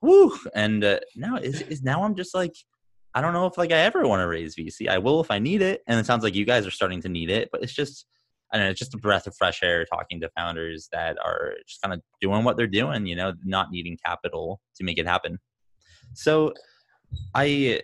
whoo 0.00 0.38
and 0.54 0.84
uh, 0.84 1.00
now 1.16 1.36
is 1.36 1.62
is 1.62 1.82
now 1.82 2.04
i'm 2.04 2.14
just 2.14 2.34
like 2.34 2.54
I 3.16 3.22
don't 3.22 3.32
know 3.32 3.46
if 3.46 3.56
like 3.56 3.72
I 3.72 3.78
ever 3.78 4.06
want 4.06 4.20
to 4.20 4.28
raise 4.28 4.54
VC. 4.54 4.88
I 4.88 4.98
will 4.98 5.22
if 5.22 5.30
I 5.30 5.38
need 5.38 5.62
it, 5.62 5.82
and 5.86 5.98
it 5.98 6.04
sounds 6.04 6.22
like 6.22 6.34
you 6.34 6.44
guys 6.44 6.66
are 6.66 6.70
starting 6.70 7.00
to 7.00 7.08
need 7.08 7.30
it. 7.30 7.48
But 7.50 7.62
it's 7.62 7.72
just 7.72 8.06
I 8.52 8.58
don't 8.58 8.66
know, 8.66 8.70
it's 8.70 8.78
just 8.78 8.94
a 8.94 8.98
breath 8.98 9.26
of 9.26 9.34
fresh 9.34 9.62
air 9.62 9.86
talking 9.86 10.20
to 10.20 10.28
founders 10.36 10.88
that 10.92 11.16
are 11.24 11.54
just 11.66 11.80
kind 11.80 11.94
of 11.94 12.02
doing 12.20 12.44
what 12.44 12.58
they're 12.58 12.66
doing, 12.66 13.06
you 13.06 13.16
know, 13.16 13.32
not 13.42 13.70
needing 13.70 13.96
capital 14.04 14.60
to 14.76 14.84
make 14.84 14.98
it 14.98 15.06
happen. 15.06 15.38
So 16.12 16.52
I 17.34 17.80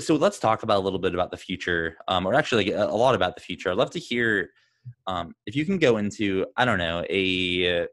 so 0.00 0.16
let's 0.16 0.38
talk 0.38 0.62
about 0.62 0.78
a 0.78 0.80
little 0.80 0.98
bit 0.98 1.12
about 1.12 1.30
the 1.30 1.36
future, 1.36 1.98
um, 2.08 2.26
or 2.26 2.34
actually 2.34 2.72
a, 2.72 2.86
lot 2.86 3.14
about 3.14 3.36
the 3.36 3.42
future. 3.42 3.70
I'd 3.70 3.76
love 3.76 3.90
to 3.90 4.00
hear 4.00 4.50
um, 5.06 5.34
if 5.44 5.54
you 5.54 5.66
can 5.66 5.78
go 5.78 5.98
into 5.98 6.46
I 6.56 6.64
don't 6.64 6.78
know 6.78 7.04
a 7.10 7.86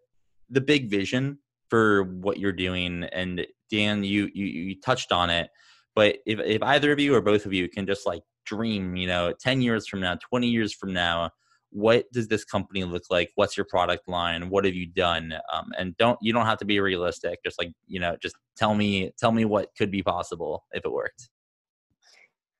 the 0.49 0.61
big 0.61 0.89
vision 0.89 1.39
for 1.69 2.03
what 2.03 2.39
you're 2.39 2.53
doing. 2.53 3.03
And 3.03 3.45
Dan, 3.69 4.03
you 4.03 4.29
you, 4.33 4.45
you 4.45 4.81
touched 4.81 5.11
on 5.11 5.29
it. 5.29 5.49
But 5.95 6.17
if, 6.25 6.39
if 6.39 6.61
either 6.63 6.91
of 6.91 6.99
you 6.99 7.15
or 7.15 7.21
both 7.21 7.45
of 7.45 7.53
you 7.53 7.69
can 7.69 7.85
just 7.85 8.05
like 8.05 8.23
dream, 8.45 8.95
you 8.95 9.07
know, 9.07 9.33
10 9.39 9.61
years 9.61 9.87
from 9.87 10.01
now, 10.01 10.15
20 10.15 10.47
years 10.47 10.73
from 10.73 10.93
now, 10.93 11.29
what 11.69 12.11
does 12.11 12.27
this 12.27 12.45
company 12.45 12.83
look 12.83 13.03
like? 13.09 13.31
What's 13.35 13.57
your 13.57 13.65
product 13.65 14.07
line? 14.07 14.49
What 14.49 14.65
have 14.65 14.75
you 14.75 14.85
done? 14.85 15.33
Um, 15.51 15.71
and 15.77 15.97
don't, 15.97 16.17
you 16.21 16.31
don't 16.31 16.45
have 16.45 16.59
to 16.59 16.65
be 16.65 16.79
realistic. 16.79 17.39
Just 17.43 17.59
like, 17.59 17.71
you 17.87 17.99
know, 17.99 18.15
just 18.21 18.35
tell 18.55 18.75
me, 18.75 19.11
tell 19.17 19.31
me 19.31 19.45
what 19.45 19.69
could 19.77 19.91
be 19.91 20.03
possible 20.03 20.65
if 20.71 20.85
it 20.85 20.91
worked. 20.91 21.29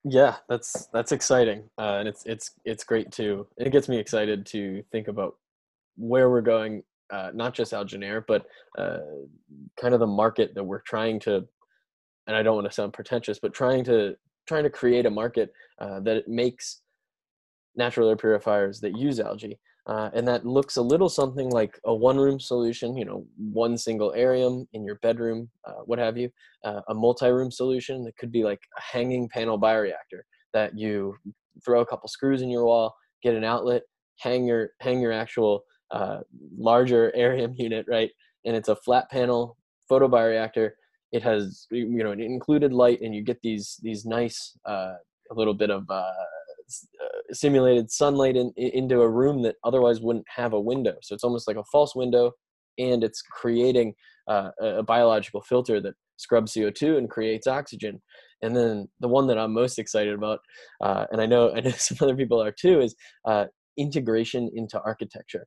Yeah, 0.04 0.36
that's, 0.50 0.88
that's 0.88 1.12
exciting. 1.12 1.69
Uh, 1.78 1.98
and 2.00 2.08
it's, 2.08 2.26
it's, 2.26 2.52
it's 2.65 2.84
great 2.84 3.12
too. 3.12 3.48
It 3.58 3.72
gets 3.72 3.88
me 3.88 3.98
excited 3.98 4.46
to 4.48 4.84
think 4.91 5.08
about 5.08 5.36
where 5.96 6.30
we're 6.30 6.41
going, 6.41 6.84
uh, 7.12 7.30
not 7.34 7.54
just 7.54 7.72
AlgenAir, 7.72 8.24
but 8.28 8.48
uh, 8.78 8.98
kind 9.80 9.93
of 9.93 10.00
the 10.00 10.08
market 10.08 10.56
that 10.56 10.63
we're 10.63 10.82
trying 10.82 11.19
to 11.22 11.48
and 12.28 12.36
I 12.36 12.44
don't 12.44 12.56
want 12.56 12.68
to 12.68 12.74
sound 12.74 12.94
pretentious, 12.94 13.40
but 13.40 13.54
trying 13.54 13.84
to 13.86 14.16
trying 14.48 14.64
to 14.64 14.70
create 14.70 15.06
a 15.06 15.10
market 15.10 15.54
uh, 15.80 16.00
that 16.02 16.28
makes 16.28 16.82
natural 17.76 18.10
air 18.10 18.18
purifiers 18.18 18.80
that 18.82 18.98
use 18.98 19.20
algae. 19.20 19.58
Uh, 19.86 20.10
and 20.14 20.26
that 20.26 20.46
looks 20.46 20.78
a 20.78 20.82
little 20.82 21.10
something 21.10 21.50
like 21.50 21.78
a 21.86 21.94
one 21.94 22.18
room 22.18 22.40
solution, 22.40 22.96
you 22.96 23.04
know, 23.04 23.26
one 23.38 23.78
single 23.78 24.14
Arium 24.14 24.66
in 24.72 24.86
your 24.86 24.96
bedroom, 24.96 25.50
uh, 25.66 25.82
what 25.86 26.00
have 26.00 26.18
you, 26.18 26.30
uh, 26.64 26.80
a 26.88 26.94
multi 26.94 27.30
room 27.30 27.52
solution 27.52 28.04
that 28.06 28.16
could 28.16 28.32
be 28.32 28.46
like 28.46 28.62
a 28.78 28.82
hanging 28.82 29.28
panel 29.28 29.60
bioreactor 29.60 30.22
that 30.54 30.78
you 30.78 31.16
throw 31.66 31.82
a 31.82 31.86
couple 31.86 32.08
screws 32.08 32.42
in 32.42 32.50
your 32.50 32.64
wall, 32.64 32.96
get 33.22 33.36
an 33.36 33.44
outlet, 33.44 33.82
hang 34.20 34.46
your, 34.46 34.70
hang 34.80 35.02
your 35.02 35.12
actual 35.12 35.64
uh, 35.92 36.20
larger 36.58 37.12
Arium 37.18 37.54
unit, 37.58 37.86
right? 37.90 38.12
And 38.46 38.56
it's 38.56 38.70
a 38.70 38.78
flat 38.78 39.12
panel 39.12 39.58
photobioreactor 39.92 40.72
it 41.13 41.21
has 41.21 41.67
you 41.71 42.04
know 42.04 42.12
an 42.12 42.19
included 42.19 42.73
light 42.73 42.99
and 43.02 43.15
you 43.15 43.21
get 43.21 43.39
these 43.41 43.80
these 43.82 44.04
nice 44.04 44.58
uh, 44.67 44.95
a 45.32 45.36
little 45.36 45.54
bit 45.54 45.69
of 45.69 45.86
uh, 45.89 45.93
uh, 45.93 47.21
simulated 47.32 47.89
sunlight 47.91 48.36
in, 48.36 48.52
into 48.58 49.02
a 49.02 49.10
room 49.10 49.43
that 49.43 49.56
otherwise 49.63 50.02
wouldn't 50.02 50.26
have 50.28 50.54
a 50.54 50.60
window. 50.60 50.95
So 51.02 51.13
it's 51.13 51.23
almost 51.23 51.47
like 51.47 51.58
a 51.58 51.63
false 51.71 51.95
window 51.95 52.32
and 52.80 53.04
it's 53.04 53.21
creating 53.21 53.93
uh, 54.28 54.49
a 54.60 54.84
biological 54.84 55.41
filter 55.41 55.80
that 55.82 55.93
scrubs 56.17 56.54
co2 56.54 56.97
and 56.97 57.10
creates 57.10 57.47
oxygen. 57.47 58.02
And 58.41 58.56
then 58.56 58.88
the 58.99 59.08
one 59.08 59.28
that 59.28 59.38
i'm 59.38 59.54
most 59.54 59.78
excited 59.80 60.15
about 60.15 60.39
uh, 60.82 61.06
and 61.12 61.21
i 61.21 61.26
know 61.28 61.54
i 61.56 61.60
know 61.60 61.71
some 61.71 61.97
other 62.02 62.15
people 62.15 62.41
are 62.41 62.52
too 62.52 62.82
is 62.82 62.95
uh, 63.26 63.45
integration 63.78 64.49
into 64.56 64.82
architecture. 64.82 65.45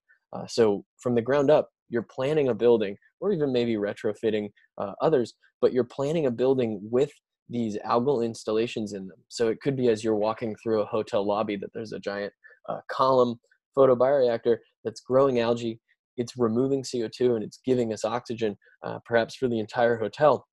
So 0.49 0.85
from 0.99 1.15
the 1.15 1.23
ground 1.23 1.51
up 1.51 1.71
you're 1.89 2.03
planning 2.03 2.49
a 2.49 2.55
building 2.55 2.97
or 3.21 3.33
even 3.33 3.53
maybe 3.53 3.75
retrofitting 3.75 4.51
uh, 4.79 4.93
others, 5.01 5.35
but 5.61 5.73
you're 5.73 5.85
planning 5.85 6.27
a 6.27 6.31
building 6.31 6.81
with 6.83 7.11
these 7.49 7.77
algal 7.87 8.25
installations 8.25 8.93
in 8.93 9.07
them. 9.07 9.19
So 9.29 9.49
it 9.49 9.61
could 9.61 9.77
be 9.77 9.89
as 9.89 10.03
you're 10.03 10.17
walking 10.17 10.57
through 10.63 10.83
a 10.83 10.87
hotel 10.87 11.27
lobby 11.27 11.57
that 11.57 11.71
there's 11.73 11.93
a 11.93 12.01
giant 12.01 12.33
uh, 12.69 12.81
column 12.91 13.39
photobioreactor 13.77 14.57
that's 14.85 15.01
growing 15.01 15.41
algae. 15.41 15.81
It's 16.17 16.37
removing 16.37 16.83
CO2 16.83 17.37
and 17.37 17.45
it's 17.45 17.61
giving 17.65 17.93
us 17.93 18.05
oxygen, 18.05 18.57
uh, 18.83 18.99
perhaps 19.05 19.37
for 19.37 19.49
the 19.49 19.61
entire 19.61 19.97
hotel. 19.99 20.47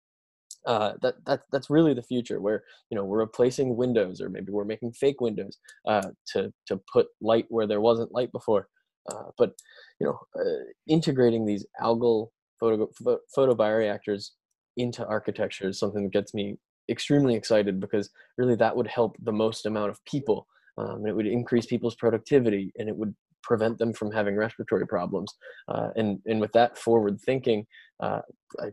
Uh, 0.66 0.94
that 1.02 1.16
that 1.26 1.42
that's 1.52 1.70
really 1.70 1.94
the 1.94 2.02
future 2.04 2.40
where 2.40 2.64
you 2.90 2.96
know 2.96 3.04
we're 3.04 3.18
replacing 3.20 3.76
windows 3.76 4.22
or 4.22 4.30
maybe 4.30 4.50
we're 4.50 4.64
making 4.64 4.94
fake 4.94 5.20
windows 5.20 5.58
uh, 5.90 6.08
to 6.26 6.54
to 6.66 6.80
put 6.92 7.08
light 7.20 7.46
where 7.50 7.68
there 7.68 7.82
wasn't 7.82 8.14
light 8.14 8.32
before 8.32 8.70
uh, 9.12 9.30
but 9.38 9.54
you 10.00 10.08
know, 10.08 10.20
uh, 10.40 10.64
integrating 10.88 11.46
these 11.46 11.66
algal 11.82 12.30
photo, 12.60 12.90
photobioreactors 13.38 14.30
into 14.78 15.06
architecture 15.06 15.70
is 15.70 15.80
something 15.80 16.04
that 16.04 16.14
gets 16.14 16.34
me 16.34 16.58
extremely 16.90 17.36
excited 17.36 17.80
because 17.80 18.10
really 18.38 18.56
that 18.56 18.76
would 18.76 18.88
help 18.88 19.16
the 19.24 19.32
most 19.32 19.66
amount 19.66 19.90
of 19.90 20.04
people. 20.06 20.48
Um, 20.78 21.06
it 21.06 21.16
would 21.16 21.28
increase 21.28 21.66
people's 21.66 21.96
productivity 21.96 22.74
and 22.78 22.90
it 22.90 22.96
would 22.96 23.14
prevent 23.44 23.78
them 23.78 23.94
from 23.94 24.12
having 24.12 24.36
respiratory 24.36 24.88
problems. 24.88 25.32
Uh, 25.68 25.90
and 25.96 26.20
and 26.26 26.40
with 26.40 26.52
that 26.54 26.78
forward 26.78 27.20
thinking, 27.22 27.66
uh, 28.02 28.22
I, 28.60 28.72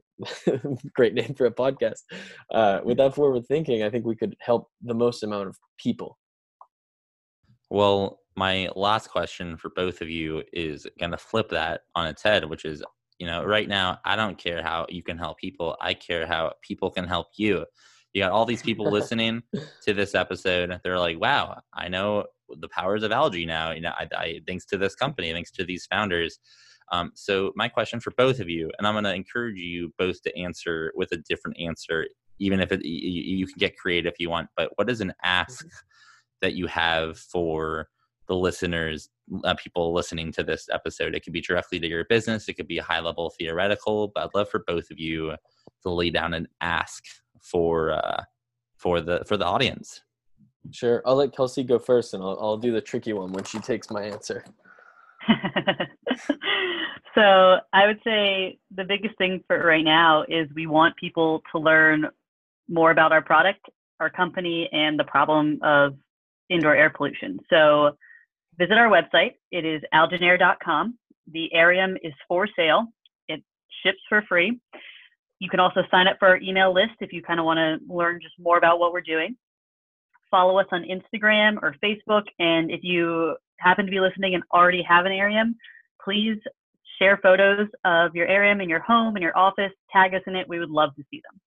great 0.94 1.14
name 1.14 1.34
for 1.34 1.46
a 1.46 1.54
podcast. 1.54 2.00
Uh, 2.52 2.80
with 2.84 2.96
that 2.98 3.14
forward 3.14 3.46
thinking, 3.46 3.82
I 3.82 3.90
think 3.90 4.06
we 4.06 4.16
could 4.16 4.36
help 4.40 4.68
the 4.82 4.94
most 4.94 5.22
amount 5.22 5.48
of 5.48 5.58
people. 5.78 6.18
Well, 7.70 8.20
my 8.36 8.68
last 8.74 9.10
question 9.10 9.56
for 9.56 9.70
both 9.70 10.00
of 10.00 10.10
you 10.10 10.42
is 10.52 10.86
going 10.98 11.12
to 11.12 11.16
flip 11.16 11.48
that 11.50 11.82
on 11.94 12.08
its 12.08 12.22
head, 12.22 12.44
which 12.44 12.64
is, 12.64 12.82
you 13.18 13.26
know, 13.26 13.44
right 13.44 13.68
now, 13.68 13.98
I 14.04 14.16
don't 14.16 14.36
care 14.36 14.62
how 14.62 14.86
you 14.88 15.02
can 15.02 15.18
help 15.18 15.38
people. 15.38 15.76
I 15.80 15.94
care 15.94 16.26
how 16.26 16.54
people 16.62 16.90
can 16.90 17.06
help 17.06 17.28
you. 17.36 17.64
You 18.12 18.22
got 18.22 18.32
all 18.32 18.44
these 18.44 18.62
people 18.62 18.90
listening 18.90 19.42
to 19.84 19.94
this 19.94 20.14
episode. 20.16 20.80
They're 20.82 20.98
like, 20.98 21.20
wow, 21.20 21.60
I 21.72 21.88
know 21.88 22.24
the 22.48 22.68
powers 22.68 23.04
of 23.04 23.12
algae 23.12 23.46
now. 23.46 23.70
You 23.70 23.82
know, 23.82 23.92
I, 23.96 24.08
I 24.16 24.40
thanks 24.48 24.64
to 24.66 24.78
this 24.78 24.96
company, 24.96 25.32
thanks 25.32 25.52
to 25.52 25.64
these 25.64 25.86
founders. 25.86 26.40
Um, 26.92 27.12
so 27.14 27.52
my 27.54 27.68
question 27.68 28.00
for 28.00 28.12
both 28.16 28.40
of 28.40 28.48
you, 28.48 28.68
and 28.78 28.86
I'm 28.86 28.94
going 28.94 29.04
to 29.04 29.14
encourage 29.14 29.58
you 29.58 29.94
both 29.96 30.22
to 30.22 30.36
answer 30.36 30.92
with 30.96 31.12
a 31.12 31.18
different 31.28 31.56
answer, 31.60 32.08
even 32.40 32.58
if 32.58 32.72
it, 32.72 32.84
you, 32.84 33.36
you 33.36 33.46
can 33.46 33.58
get 33.58 33.76
creative 33.76 34.12
if 34.12 34.18
you 34.18 34.28
want. 34.28 34.48
But 34.56 34.72
what 34.74 34.90
is 34.90 35.00
an 35.00 35.12
ask. 35.22 35.64
That 36.40 36.54
you 36.54 36.66
have 36.66 37.18
for 37.18 37.88
the 38.28 38.34
listeners, 38.34 39.08
uh, 39.44 39.54
people 39.54 39.92
listening 39.92 40.32
to 40.32 40.42
this 40.42 40.68
episode? 40.72 41.14
It 41.14 41.24
could 41.24 41.32
be 41.32 41.40
directly 41.40 41.80
to 41.80 41.86
your 41.86 42.04
business. 42.04 42.48
It 42.48 42.54
could 42.54 42.68
be 42.68 42.78
high 42.78 43.00
level 43.00 43.30
theoretical. 43.38 44.08
But 44.14 44.24
I'd 44.24 44.34
love 44.34 44.48
for 44.48 44.64
both 44.66 44.90
of 44.90 44.98
you 44.98 45.34
to 45.82 45.90
lay 45.90 46.10
down 46.10 46.34
an 46.34 46.48
ask 46.60 47.04
for 47.40 47.92
uh, 47.92 48.22
for 48.76 49.00
the 49.00 49.24
for 49.26 49.36
the 49.36 49.46
audience. 49.46 50.02
Sure, 50.70 51.02
I'll 51.06 51.16
let 51.16 51.34
Kelsey 51.34 51.64
go 51.64 51.78
first, 51.78 52.14
and 52.14 52.22
I'll 52.22 52.38
I'll 52.40 52.56
do 52.56 52.72
the 52.72 52.80
tricky 52.80 53.12
one 53.12 53.32
when 53.32 53.44
she 53.44 53.58
takes 53.58 53.90
my 53.90 54.02
answer. 54.02 54.44
so 57.14 57.56
I 57.72 57.86
would 57.86 58.00
say 58.04 58.58
the 58.74 58.84
biggest 58.84 59.16
thing 59.18 59.42
for 59.46 59.58
right 59.64 59.84
now 59.84 60.24
is 60.28 60.48
we 60.54 60.66
want 60.66 60.96
people 60.96 61.42
to 61.52 61.58
learn 61.58 62.06
more 62.68 62.90
about 62.90 63.12
our 63.12 63.22
product, 63.22 63.66
our 63.98 64.10
company, 64.10 64.68
and 64.72 64.98
the 64.98 65.04
problem 65.04 65.58
of 65.62 65.94
indoor 66.50 66.74
air 66.74 66.90
pollution. 66.90 67.38
So 67.48 67.96
visit 68.58 68.76
our 68.76 68.88
website. 68.88 69.34
It 69.50 69.64
is 69.64 69.80
algenair.com. 69.94 70.98
The 71.32 71.50
Arium 71.54 71.96
is 72.02 72.12
for 72.28 72.46
sale. 72.54 72.86
It 73.28 73.42
ships 73.82 74.00
for 74.08 74.22
free. 74.28 74.60
You 75.38 75.48
can 75.48 75.60
also 75.60 75.82
sign 75.90 76.06
up 76.06 76.16
for 76.18 76.28
our 76.28 76.36
email 76.38 76.74
list 76.74 76.92
if 77.00 77.12
you 77.12 77.22
kind 77.22 77.40
of 77.40 77.46
want 77.46 77.58
to 77.58 77.78
learn 77.92 78.20
just 78.20 78.34
more 78.38 78.58
about 78.58 78.78
what 78.78 78.92
we're 78.92 79.00
doing. 79.00 79.36
Follow 80.30 80.58
us 80.58 80.66
on 80.70 80.84
Instagram 80.84 81.56
or 81.62 81.74
Facebook. 81.82 82.24
And 82.38 82.70
if 82.70 82.80
you 82.82 83.36
happen 83.58 83.86
to 83.86 83.90
be 83.90 84.00
listening 84.00 84.34
and 84.34 84.44
already 84.52 84.82
have 84.82 85.06
an 85.06 85.12
Arium, 85.12 85.54
please 86.04 86.36
share 86.98 87.18
photos 87.22 87.68
of 87.84 88.14
your 88.14 88.26
Arium 88.28 88.62
in 88.62 88.68
your 88.68 88.80
home, 88.80 89.16
in 89.16 89.22
your 89.22 89.36
office, 89.36 89.72
tag 89.90 90.14
us 90.14 90.22
in 90.26 90.36
it. 90.36 90.48
We 90.48 90.58
would 90.58 90.70
love 90.70 90.94
to 90.96 91.02
see 91.10 91.22
them. 91.30 91.40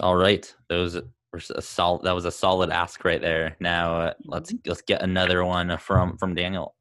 All 0.00 0.16
right. 0.16 0.52
Those 0.68 1.00
were 1.34 1.56
a 1.56 1.62
solid 1.62 2.04
that 2.04 2.14
was 2.14 2.24
a 2.24 2.30
solid 2.30 2.70
ask 2.70 3.04
right 3.04 3.20
there. 3.20 3.56
Now 3.60 3.96
uh, 3.96 4.12
let's 4.24 4.52
mm-hmm. 4.52 4.68
let's 4.68 4.82
get 4.82 5.02
another 5.02 5.44
one 5.44 5.76
from 5.78 6.16
from 6.16 6.34
Daniel. 6.34 6.74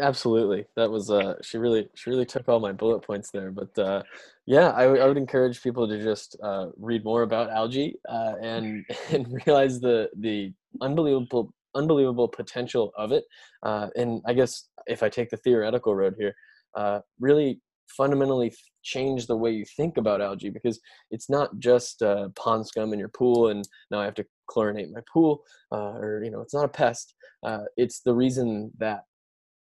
Absolutely. 0.00 0.64
That 0.76 0.90
was 0.90 1.10
uh 1.10 1.34
she 1.42 1.58
really 1.58 1.88
she 1.94 2.10
really 2.10 2.24
took 2.24 2.48
all 2.48 2.60
my 2.60 2.72
bullet 2.72 3.00
points 3.00 3.30
there. 3.30 3.50
But 3.50 3.78
uh 3.78 4.02
yeah, 4.46 4.72
I, 4.74 4.84
w- 4.84 5.02
I 5.02 5.06
would 5.06 5.16
encourage 5.16 5.62
people 5.62 5.86
to 5.88 6.02
just 6.02 6.36
uh 6.42 6.68
read 6.76 7.04
more 7.04 7.22
about 7.22 7.50
algae 7.50 7.96
uh 8.08 8.34
and 8.40 8.84
and 9.12 9.40
realize 9.46 9.80
the 9.80 10.10
the 10.18 10.52
unbelievable 10.80 11.52
unbelievable 11.74 12.28
potential 12.28 12.92
of 12.96 13.12
it. 13.12 13.24
Uh 13.62 13.88
and 13.96 14.22
I 14.26 14.32
guess 14.32 14.68
if 14.86 15.02
I 15.02 15.08
take 15.08 15.30
the 15.30 15.36
theoretical 15.36 15.94
road 15.94 16.14
here, 16.18 16.34
uh 16.74 17.00
really 17.20 17.60
fundamentally 17.88 18.52
change 18.82 19.26
the 19.26 19.36
way 19.36 19.50
you 19.50 19.64
think 19.76 19.96
about 19.96 20.20
algae 20.20 20.50
because 20.50 20.80
it's 21.10 21.30
not 21.30 21.58
just 21.58 22.02
uh, 22.02 22.28
pond 22.36 22.66
scum 22.66 22.92
in 22.92 22.98
your 22.98 23.08
pool 23.08 23.48
and 23.48 23.66
now 23.90 24.00
I 24.00 24.04
have 24.04 24.14
to 24.14 24.26
chlorinate 24.50 24.92
my 24.92 25.00
pool 25.12 25.42
uh, 25.72 25.92
or 25.92 26.22
you 26.24 26.30
know 26.30 26.40
it's 26.40 26.54
not 26.54 26.64
a 26.64 26.68
pest. 26.68 27.14
Uh, 27.42 27.64
it's 27.76 28.00
the 28.00 28.14
reason 28.14 28.70
that 28.78 29.04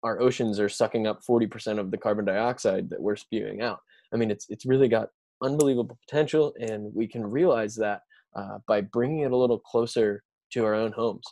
our 0.03 0.21
oceans 0.21 0.59
are 0.59 0.69
sucking 0.69 1.07
up 1.07 1.21
40% 1.27 1.79
of 1.79 1.91
the 1.91 1.97
carbon 1.97 2.25
dioxide 2.25 2.89
that 2.89 3.01
we're 3.01 3.15
spewing 3.15 3.61
out. 3.61 3.79
I 4.13 4.17
mean, 4.17 4.31
it's 4.31 4.45
it's 4.49 4.65
really 4.65 4.87
got 4.87 5.09
unbelievable 5.41 5.97
potential, 6.07 6.53
and 6.59 6.93
we 6.93 7.07
can 7.07 7.25
realize 7.25 7.75
that 7.75 8.01
uh, 8.35 8.59
by 8.67 8.81
bringing 8.81 9.21
it 9.21 9.31
a 9.31 9.37
little 9.37 9.59
closer 9.59 10.23
to 10.51 10.65
our 10.65 10.73
own 10.73 10.91
homes. 10.91 11.25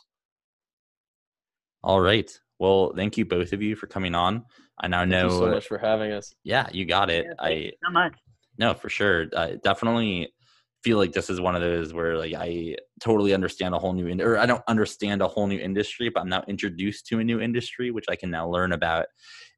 All 1.82 2.00
right. 2.00 2.30
Well, 2.58 2.92
thank 2.96 3.16
you 3.16 3.24
both 3.24 3.52
of 3.52 3.62
you 3.62 3.76
for 3.76 3.86
coming 3.86 4.14
on. 4.14 4.44
I 4.80 4.88
now 4.88 5.00
thank 5.00 5.10
know 5.10 5.28
so 5.28 5.50
much 5.50 5.66
for 5.66 5.78
having 5.78 6.12
us. 6.12 6.34
Yeah, 6.44 6.68
you 6.72 6.84
got 6.84 7.10
it. 7.10 7.26
Yeah, 7.26 7.34
I 7.38 7.72
so 7.84 7.92
much. 7.92 8.14
No, 8.58 8.74
for 8.74 8.88
sure. 8.88 9.26
I 9.36 9.56
definitely 9.62 10.32
feel 10.82 10.98
like 10.98 11.12
this 11.12 11.28
is 11.28 11.40
one 11.40 11.54
of 11.54 11.60
those 11.60 11.92
where 11.92 12.16
like 12.16 12.34
I 12.34 12.76
totally 13.00 13.34
understand 13.34 13.74
a 13.74 13.78
whole 13.78 13.92
new 13.92 14.06
in- 14.06 14.20
or 14.20 14.38
I 14.38 14.46
don't 14.46 14.62
understand 14.68 15.22
a 15.22 15.28
whole 15.28 15.46
new 15.46 15.58
industry, 15.58 16.08
but 16.08 16.20
I'm 16.20 16.28
now 16.28 16.44
introduced 16.48 17.06
to 17.06 17.18
a 17.18 17.24
new 17.24 17.40
industry 17.40 17.90
which 17.90 18.06
I 18.08 18.16
can 18.16 18.30
now 18.30 18.48
learn 18.48 18.72
about. 18.72 19.06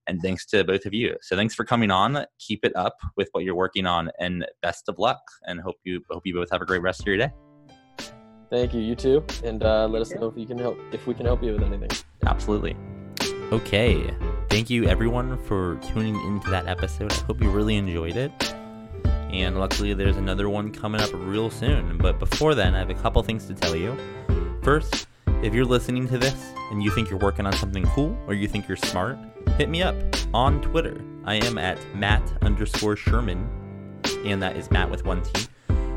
And 0.06 0.20
thanks 0.20 0.46
to 0.46 0.64
both 0.64 0.86
of 0.86 0.94
you. 0.94 1.16
So 1.22 1.36
thanks 1.36 1.54
for 1.54 1.64
coming 1.64 1.90
on. 1.90 2.24
Keep 2.38 2.64
it 2.64 2.74
up 2.74 2.96
with 3.16 3.28
what 3.32 3.44
you're 3.44 3.54
working 3.54 3.86
on, 3.86 4.10
and 4.18 4.46
best 4.60 4.88
of 4.88 4.98
luck. 4.98 5.20
And 5.44 5.60
hope 5.60 5.76
you 5.84 6.00
hope 6.10 6.22
you 6.24 6.34
both 6.34 6.50
have 6.50 6.62
a 6.62 6.66
great 6.66 6.82
rest 6.82 7.00
of 7.00 7.06
your 7.06 7.18
day. 7.18 7.30
Thank 8.50 8.74
you. 8.74 8.80
You 8.80 8.96
too. 8.96 9.24
And 9.44 9.62
uh, 9.62 9.86
let 9.86 10.02
us 10.02 10.10
know 10.10 10.26
if 10.26 10.36
you 10.36 10.46
can 10.46 10.58
help 10.58 10.78
if 10.92 11.06
we 11.06 11.14
can 11.14 11.24
help 11.24 11.42
you 11.42 11.52
with 11.52 11.62
anything. 11.62 11.90
Absolutely. 12.26 12.76
Okay. 13.52 14.14
Thank 14.48 14.68
you 14.68 14.86
everyone 14.86 15.38
for 15.44 15.76
tuning 15.76 16.20
into 16.26 16.50
that 16.50 16.66
episode. 16.66 17.12
I 17.12 17.16
hope 17.20 17.40
you 17.40 17.50
really 17.50 17.76
enjoyed 17.76 18.16
it. 18.16 18.32
And 19.32 19.58
luckily, 19.58 19.94
there's 19.94 20.16
another 20.16 20.48
one 20.48 20.72
coming 20.72 21.00
up 21.00 21.10
real 21.14 21.50
soon. 21.50 21.98
But 21.98 22.18
before 22.18 22.56
then, 22.56 22.74
I 22.74 22.78
have 22.80 22.90
a 22.90 22.94
couple 22.94 23.22
things 23.22 23.46
to 23.46 23.54
tell 23.54 23.76
you. 23.76 23.96
First, 24.62 25.06
if 25.42 25.54
you're 25.54 25.64
listening 25.64 26.08
to 26.08 26.18
this 26.18 26.52
and 26.72 26.82
you 26.82 26.90
think 26.90 27.08
you're 27.08 27.18
working 27.20 27.46
on 27.46 27.52
something 27.52 27.84
cool 27.86 28.18
or 28.26 28.34
you 28.34 28.48
think 28.48 28.66
you're 28.66 28.76
smart, 28.76 29.16
hit 29.56 29.68
me 29.68 29.82
up 29.82 29.94
on 30.34 30.60
Twitter. 30.60 31.00
I 31.24 31.36
am 31.36 31.58
at 31.58 31.78
Matt 31.94 32.22
underscore 32.42 32.96
Sherman, 32.96 33.48
and 34.24 34.42
that 34.42 34.56
is 34.56 34.70
Matt 34.70 34.90
with 34.90 35.04
one 35.04 35.22
T. 35.22 35.46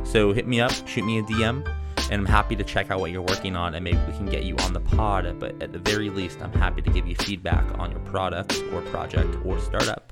So 0.04 0.32
hit 0.32 0.48
me 0.48 0.62
up, 0.62 0.72
shoot 0.88 1.04
me 1.04 1.18
a 1.20 1.24
DM, 1.24 1.68
and 2.12 2.22
I'm 2.22 2.26
happy 2.26 2.56
to 2.56 2.64
check 2.64 2.92
out 2.92 3.00
what 3.00 3.12
you're 3.12 3.22
working 3.22 3.56
on 3.56 3.76
and 3.76 3.84
maybe 3.84 4.00
we 4.08 4.14
can 4.14 4.26
get 4.26 4.44
you 4.44 4.56
on 4.58 4.74
the 4.74 4.80
pod. 4.80 5.40
But 5.40 5.62
at 5.62 5.74
the 5.74 5.80
very 5.80 6.10
least, 6.10 6.42
I'm 6.42 6.54
happy 6.54 6.82
to 6.82 6.90
give 6.90 7.08
you 7.08 7.16
feedback 7.16 7.78
on 7.80 7.92
your 7.92 8.00
product 8.02 8.62
or 8.72 8.82
project 8.84 9.36
or 9.46 9.60
startup. 9.60 10.12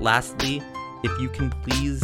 Lastly, 0.00 0.62
if 1.02 1.20
you 1.20 1.28
can 1.28 1.50
please 1.50 2.02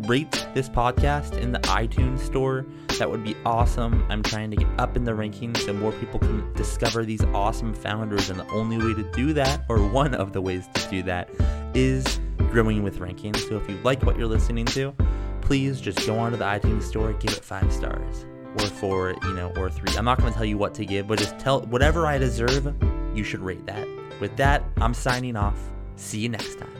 rate 0.00 0.46
this 0.54 0.68
podcast 0.68 1.38
in 1.38 1.52
the 1.52 1.58
iTunes 1.60 2.20
store. 2.20 2.66
That 2.98 3.10
would 3.10 3.24
be 3.24 3.34
awesome. 3.44 4.04
I'm 4.08 4.22
trying 4.22 4.50
to 4.50 4.56
get 4.56 4.68
up 4.78 4.96
in 4.96 5.04
the 5.04 5.12
rankings 5.12 5.58
so 5.58 5.72
more 5.72 5.92
people 5.92 6.18
can 6.18 6.52
discover 6.54 7.04
these 7.04 7.24
awesome 7.24 7.74
founders. 7.74 8.30
And 8.30 8.38
the 8.38 8.48
only 8.50 8.78
way 8.78 8.94
to 8.94 9.10
do 9.12 9.32
that, 9.34 9.64
or 9.68 9.78
one 9.88 10.14
of 10.14 10.32
the 10.32 10.40
ways 10.40 10.66
to 10.74 10.90
do 10.90 11.02
that, 11.04 11.30
is 11.74 12.20
growing 12.50 12.82
with 12.82 12.98
rankings. 12.98 13.48
So 13.48 13.56
if 13.56 13.68
you 13.68 13.76
like 13.82 14.02
what 14.02 14.18
you're 14.18 14.26
listening 14.26 14.66
to, 14.66 14.94
please 15.40 15.80
just 15.80 16.06
go 16.06 16.18
onto 16.18 16.36
the 16.36 16.44
iTunes 16.44 16.82
store, 16.82 17.12
give 17.14 17.32
it 17.32 17.44
five 17.44 17.72
stars 17.72 18.26
or 18.58 18.66
four, 18.66 19.14
you 19.22 19.34
know, 19.34 19.52
or 19.56 19.70
three. 19.70 19.96
I'm 19.96 20.04
not 20.04 20.18
going 20.18 20.32
to 20.32 20.36
tell 20.36 20.46
you 20.46 20.58
what 20.58 20.74
to 20.74 20.84
give, 20.84 21.08
but 21.08 21.18
just 21.18 21.38
tell 21.38 21.62
whatever 21.62 22.06
I 22.06 22.18
deserve, 22.18 22.74
you 23.14 23.24
should 23.24 23.40
rate 23.40 23.66
that. 23.66 23.86
With 24.20 24.36
that, 24.36 24.62
I'm 24.78 24.94
signing 24.94 25.36
off. 25.36 25.58
See 25.96 26.20
you 26.20 26.28
next 26.28 26.58
time. 26.58 26.75